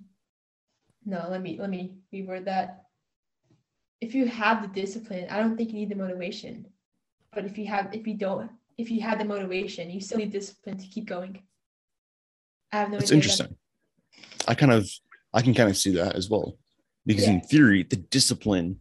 No, 1.07 1.29
let 1.31 1.41
me 1.41 1.57
let 1.59 1.71
me 1.71 1.83
reword 2.13 2.45
that. 2.47 2.85
If 4.01 4.15
you 4.15 4.27
have 4.27 4.63
the 4.63 4.75
discipline, 4.81 5.27
I 5.31 5.39
don't 5.39 5.57
think 5.57 5.71
you 5.71 5.79
need 5.79 5.95
the 5.95 6.03
motivation. 6.05 6.67
But 7.33 7.45
if 7.45 7.57
you 7.59 7.67
have, 7.67 7.95
if 7.95 8.07
you 8.07 8.15
don't, 8.15 8.51
if 8.79 8.91
you 8.93 9.01
had 9.01 9.19
the 9.19 9.25
motivation, 9.25 9.91
you 9.91 10.01
still 10.01 10.19
need 10.19 10.31
discipline 10.31 10.79
to 10.79 10.87
keep 10.87 11.07
going. 11.07 11.43
I 12.73 12.77
have 12.79 12.91
no 12.91 12.99
That's 12.99 13.11
idea. 13.11 13.17
interesting. 13.17 13.57
I 14.47 14.55
kind 14.55 14.73
of 14.73 14.89
I 15.35 15.43
can 15.43 15.53
kind 15.53 15.69
of 15.69 15.77
see 15.77 15.91
that 15.93 16.15
as 16.15 16.31
well. 16.31 16.57
Because 17.05 17.27
in 17.27 17.41
theory, 17.41 17.83
the 17.83 17.97
discipline 17.97 18.81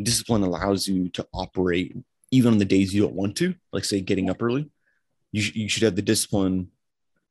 discipline 0.00 0.42
allows 0.42 0.86
you 0.86 1.08
to 1.08 1.26
operate 1.32 1.96
even 2.30 2.52
on 2.52 2.58
the 2.58 2.64
days 2.64 2.94
you 2.94 3.02
don't 3.02 3.14
want 3.14 3.36
to, 3.36 3.54
like 3.72 3.84
say 3.84 4.00
getting 4.00 4.30
up 4.30 4.42
early. 4.42 4.70
You, 5.32 5.42
sh- 5.42 5.54
you 5.54 5.68
should 5.68 5.82
have 5.82 5.96
the 5.96 6.02
discipline 6.02 6.68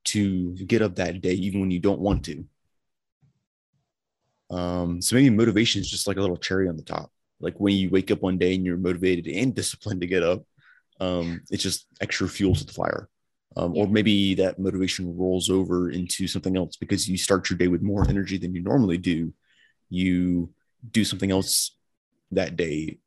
to 0.05 0.53
get 0.55 0.81
up 0.81 0.95
that 0.95 1.21
day 1.21 1.33
even 1.33 1.61
when 1.61 1.71
you 1.71 1.79
don't 1.79 1.99
want 1.99 2.25
to. 2.25 2.45
Um, 4.49 5.01
so 5.01 5.15
maybe 5.15 5.29
motivation 5.29 5.81
is 5.81 5.89
just 5.89 6.07
like 6.07 6.17
a 6.17 6.21
little 6.21 6.37
cherry 6.37 6.67
on 6.67 6.77
the 6.77 6.83
top. 6.83 7.11
Like 7.39 7.59
when 7.59 7.75
you 7.75 7.89
wake 7.89 8.09
up 8.11 8.21
one 8.21 8.37
day 8.37 8.55
and 8.55 8.65
you're 8.65 8.77
motivated 8.77 9.27
and 9.27 9.53
disciplined 9.53 10.01
to 10.01 10.07
get 10.07 10.23
up, 10.23 10.43
um, 10.99 11.41
it's 11.49 11.63
just 11.63 11.87
extra 12.01 12.27
fuel 12.27 12.55
to 12.55 12.65
the 12.65 12.73
fire. 12.73 13.09
Um, 13.55 13.75
or 13.75 13.87
maybe 13.87 14.35
that 14.35 14.59
motivation 14.59 15.17
rolls 15.17 15.49
over 15.49 15.89
into 15.89 16.27
something 16.27 16.55
else 16.55 16.75
because 16.75 17.09
you 17.09 17.17
start 17.17 17.49
your 17.49 17.57
day 17.57 17.67
with 17.67 17.81
more 17.81 18.07
energy 18.07 18.37
than 18.37 18.53
you 18.53 18.61
normally 18.61 18.97
do. 18.97 19.33
You 19.89 20.51
do 20.91 21.03
something 21.03 21.31
else 21.31 21.75
that 22.31 22.55
day 22.55 22.99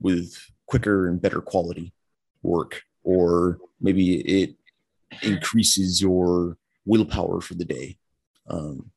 with 0.00 0.34
quicker 0.66 1.08
and 1.08 1.22
better 1.22 1.40
quality 1.40 1.92
work 2.42 2.82
or 3.04 3.58
maybe 3.80 4.16
it 4.20 4.56
increases 5.22 6.00
your 6.00 6.56
willpower 6.84 7.40
for 7.40 7.54
the 7.54 7.64
day. 7.64 7.98
Um, 8.48 8.90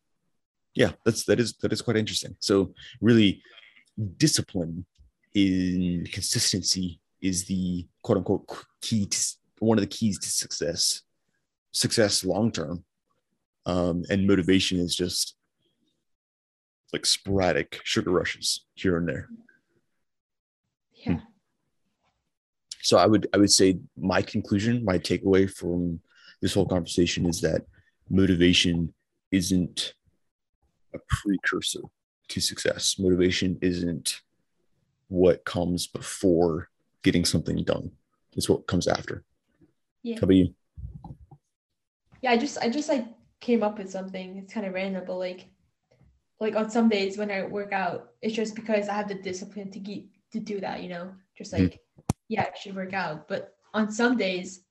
yeah 0.76 0.92
that's 1.04 1.24
that 1.26 1.40
is 1.40 1.54
that 1.62 1.74
is 1.74 1.82
quite 1.82 1.98
interesting. 1.98 2.36
So 2.40 2.74
really 3.02 3.42
discipline 4.18 4.86
in 5.34 6.06
consistency 6.12 7.00
is 7.26 7.46
the 7.46 7.86
quote 8.04 8.18
unquote 8.18 8.48
key 8.82 9.06
to 9.06 9.20
one 9.60 9.78
of 9.78 9.82
the 9.82 9.88
keys 9.88 10.20
to 10.20 10.30
success 10.30 11.02
success 11.72 12.24
long 12.24 12.52
term 12.52 12.84
um, 13.66 14.04
and 14.10 14.28
motivation 14.28 14.80
is 14.80 14.96
just 14.96 15.36
like 16.94 17.06
sporadic 17.06 17.82
sugar 17.84 18.12
rushes 18.12 18.66
here 18.76 18.98
and 18.98 19.08
there. 19.08 19.28
Yeah. 20.94 21.20
so 22.82 22.98
i 22.98 23.06
would 23.06 23.28
i 23.34 23.38
would 23.38 23.52
say 23.52 23.78
my 23.98 24.22
conclusion 24.22 24.84
my 24.84 24.98
takeaway 24.98 25.50
from 25.50 26.00
this 26.42 26.54
whole 26.54 26.66
conversation 26.66 27.26
is 27.28 27.42
that 27.42 27.62
motivation 28.10 28.94
isn't 29.32 29.94
a 30.94 31.00
precursor 31.10 31.82
to 32.30 32.42
success. 32.42 32.98
Motivation 32.98 33.58
isn't 33.62 34.22
what 35.08 35.46
comes 35.46 35.88
before 35.88 36.70
getting 37.06 37.26
something 37.26 37.64
done 37.64 37.92
it's 38.34 38.50
what 38.50 38.68
comes 38.68 38.88
after 38.98 39.24
Yeah. 40.04 40.18
how 40.20 40.26
about 40.26 40.36
you 40.42 40.48
Yeah, 42.22 42.32
I 42.32 42.38
just 42.38 42.58
I 42.58 42.70
just 42.70 42.90
like 42.90 43.06
came 43.40 43.62
up 43.64 43.78
with 43.78 43.92
something. 43.92 44.38
It's 44.40 44.54
kind 44.54 44.66
of 44.66 44.74
random, 44.74 45.04
but 45.06 45.18
like 45.18 45.42
like 46.40 46.56
on 46.56 46.70
some 46.70 46.90
days 46.90 47.18
when 47.18 47.32
I 47.32 47.44
work 47.44 47.72
out, 47.72 48.00
it's 48.22 48.36
just 48.36 48.56
because 48.56 48.90
I 48.90 48.94
have 49.00 49.08
the 49.08 49.16
discipline 49.30 49.72
to 49.72 49.80
get 49.80 50.04
to 50.34 50.40
do 50.40 50.60
that, 50.60 50.82
you 50.84 50.90
know? 50.90 51.14
Just 51.38 51.54
Mhm. 51.54 51.60
like 51.60 51.74
yeah, 52.28 52.44
I 52.44 52.58
should 52.60 52.76
work 52.76 52.94
out. 52.94 53.28
But 53.28 53.56
on 53.74 53.92
some 53.92 54.18
days, 54.18 54.62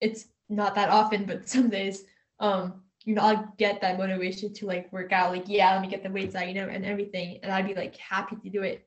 it's 0.00 0.26
not 0.48 0.74
that 0.76 0.90
often, 0.90 1.24
but 1.26 1.48
some 1.48 1.68
days, 1.70 2.04
um, 2.38 2.82
you 3.04 3.14
know, 3.14 3.22
I'll 3.22 3.54
get 3.58 3.80
that 3.80 3.98
motivation 3.98 4.54
to 4.54 4.66
like 4.66 4.92
work 4.92 5.12
out, 5.12 5.32
like, 5.32 5.48
yeah, 5.48 5.72
let 5.74 5.82
me 5.82 5.88
get 5.88 6.04
the 6.04 6.10
weights 6.10 6.36
out, 6.36 6.48
you 6.48 6.54
know, 6.54 6.68
and 6.68 6.84
everything. 6.86 7.40
And 7.42 7.50
I'd 7.52 7.66
be 7.66 7.74
like 7.74 7.96
happy 7.96 8.36
to 8.36 8.50
do 8.50 8.62
it. 8.62 8.86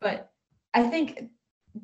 But 0.00 0.30
I 0.72 0.84
think 0.84 1.30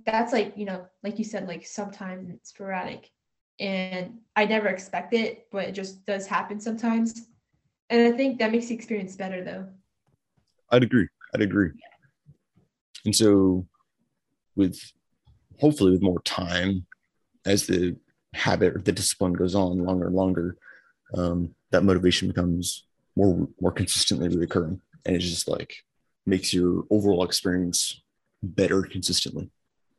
that's 0.04 0.32
like, 0.32 0.54
you 0.56 0.64
know, 0.64 0.86
like 1.02 1.18
you 1.18 1.24
said, 1.24 1.46
like 1.48 1.66
sometimes 1.66 2.30
it's 2.30 2.50
sporadic. 2.50 3.10
and 3.58 4.18
I 4.34 4.44
never 4.44 4.68
expect 4.68 5.14
it, 5.14 5.46
but 5.50 5.64
it 5.64 5.72
just 5.72 6.04
does 6.04 6.26
happen 6.26 6.60
sometimes. 6.60 7.28
And 7.88 8.12
I 8.12 8.16
think 8.16 8.38
that 8.38 8.52
makes 8.52 8.66
the 8.66 8.74
experience 8.74 9.16
better 9.16 9.42
though. 9.44 9.66
I'd 10.70 10.82
agree. 10.82 11.08
I'd 11.34 11.42
agree. 11.42 11.70
And 13.04 13.14
so 13.14 13.66
with 14.56 14.78
hopefully 15.60 15.92
with 15.92 16.02
more 16.02 16.20
time 16.22 16.86
as 17.46 17.66
the 17.66 17.96
habit 18.34 18.76
or 18.76 18.80
the 18.80 18.92
discipline 18.92 19.32
goes 19.32 19.54
on 19.54 19.84
longer 19.84 20.06
and 20.06 20.14
longer, 20.14 20.56
um, 21.14 21.54
that 21.70 21.84
motivation 21.84 22.28
becomes 22.28 22.84
more 23.14 23.48
more 23.60 23.72
consistently 23.72 24.28
recurring. 24.36 24.80
And 25.04 25.16
it's 25.16 25.24
just 25.24 25.48
like 25.48 25.76
makes 26.26 26.52
your 26.52 26.84
overall 26.90 27.24
experience 27.24 28.02
better 28.42 28.82
consistently. 28.82 29.50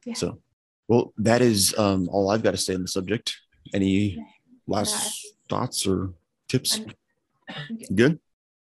Yeah. 0.08 0.13
So 0.13 0.39
well, 0.88 1.13
that 1.17 1.41
is 1.41 1.78
um, 1.78 2.08
all 2.10 2.32
I've 2.32 2.43
got 2.43 2.52
to 2.52 2.58
say 2.58 2.74
on 2.74 2.82
the 2.82 2.88
subject. 2.88 3.36
Any 3.74 4.26
last 4.65 5.28
thoughts 5.50 5.86
or 5.86 6.13
tips? 6.48 6.80
Good. 7.93 8.20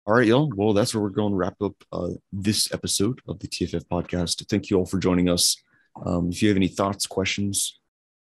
All 0.07 0.15
right, 0.15 0.27
y'all. 0.27 0.51
Well, 0.55 0.73
that's 0.73 0.95
where 0.95 1.03
we're 1.03 1.09
going 1.09 1.33
to 1.33 1.37
wrap 1.37 1.61
up 1.61 1.75
uh, 1.91 2.09
this 2.33 2.73
episode 2.73 3.21
of 3.27 3.37
the 3.39 3.47
TFF 3.47 3.85
podcast. 3.85 4.47
Thank 4.47 4.71
you 4.71 4.77
all 4.77 4.87
for 4.87 4.97
joining 4.97 5.29
us. 5.29 5.55
Um, 6.03 6.29
if 6.31 6.41
you 6.41 6.49
have 6.49 6.57
any 6.57 6.67
thoughts, 6.67 7.05
questions, 7.05 7.79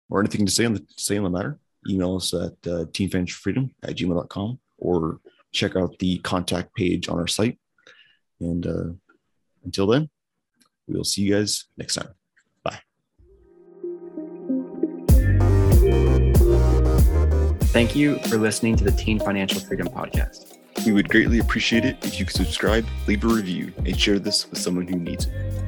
or 0.09 0.21
anything 0.21 0.47
to 0.47 0.53
say 0.53 0.65
on 0.65 0.75
the 0.75 0.85
say 0.97 1.19
on 1.19 1.25
the 1.25 1.31
matter, 1.31 1.59
email 1.89 2.17
us 2.17 2.33
at 2.33 2.53
uh, 2.67 2.85
teenfinancialfreedom 2.87 3.71
at 3.83 3.97
gmail.com 3.97 4.59
or 4.79 5.21
check 5.53 5.77
out 5.77 5.99
the 5.99 6.19
contact 6.19 6.75
page 6.75 7.09
on 7.09 7.19
our 7.19 7.27
site. 7.27 7.59
And 8.41 8.67
uh, 8.67 8.93
until 9.65 9.87
then, 9.87 10.09
we 10.89 10.95
will 10.95 11.05
see 11.05 11.23
you 11.23 11.35
guys 11.35 11.67
next 11.77 11.97
time. 11.97 12.09
Thank 17.71 17.95
you 17.95 18.19
for 18.29 18.37
listening 18.37 18.75
to 18.79 18.85
the 18.85 18.91
Teen 18.91 19.21
Financial 19.21 19.61
Freedom 19.61 19.87
Podcast. 19.87 20.57
We 20.85 20.91
would 20.91 21.09
greatly 21.09 21.39
appreciate 21.39 21.85
it 21.85 22.05
if 22.05 22.19
you 22.19 22.27
could 22.27 22.35
subscribe, 22.35 22.85
leave 23.07 23.23
a 23.23 23.29
review, 23.29 23.73
and 23.87 23.99
share 23.99 24.19
this 24.19 24.51
with 24.51 24.59
someone 24.59 24.89
who 24.89 24.97
needs 24.97 25.27
it. 25.27 25.65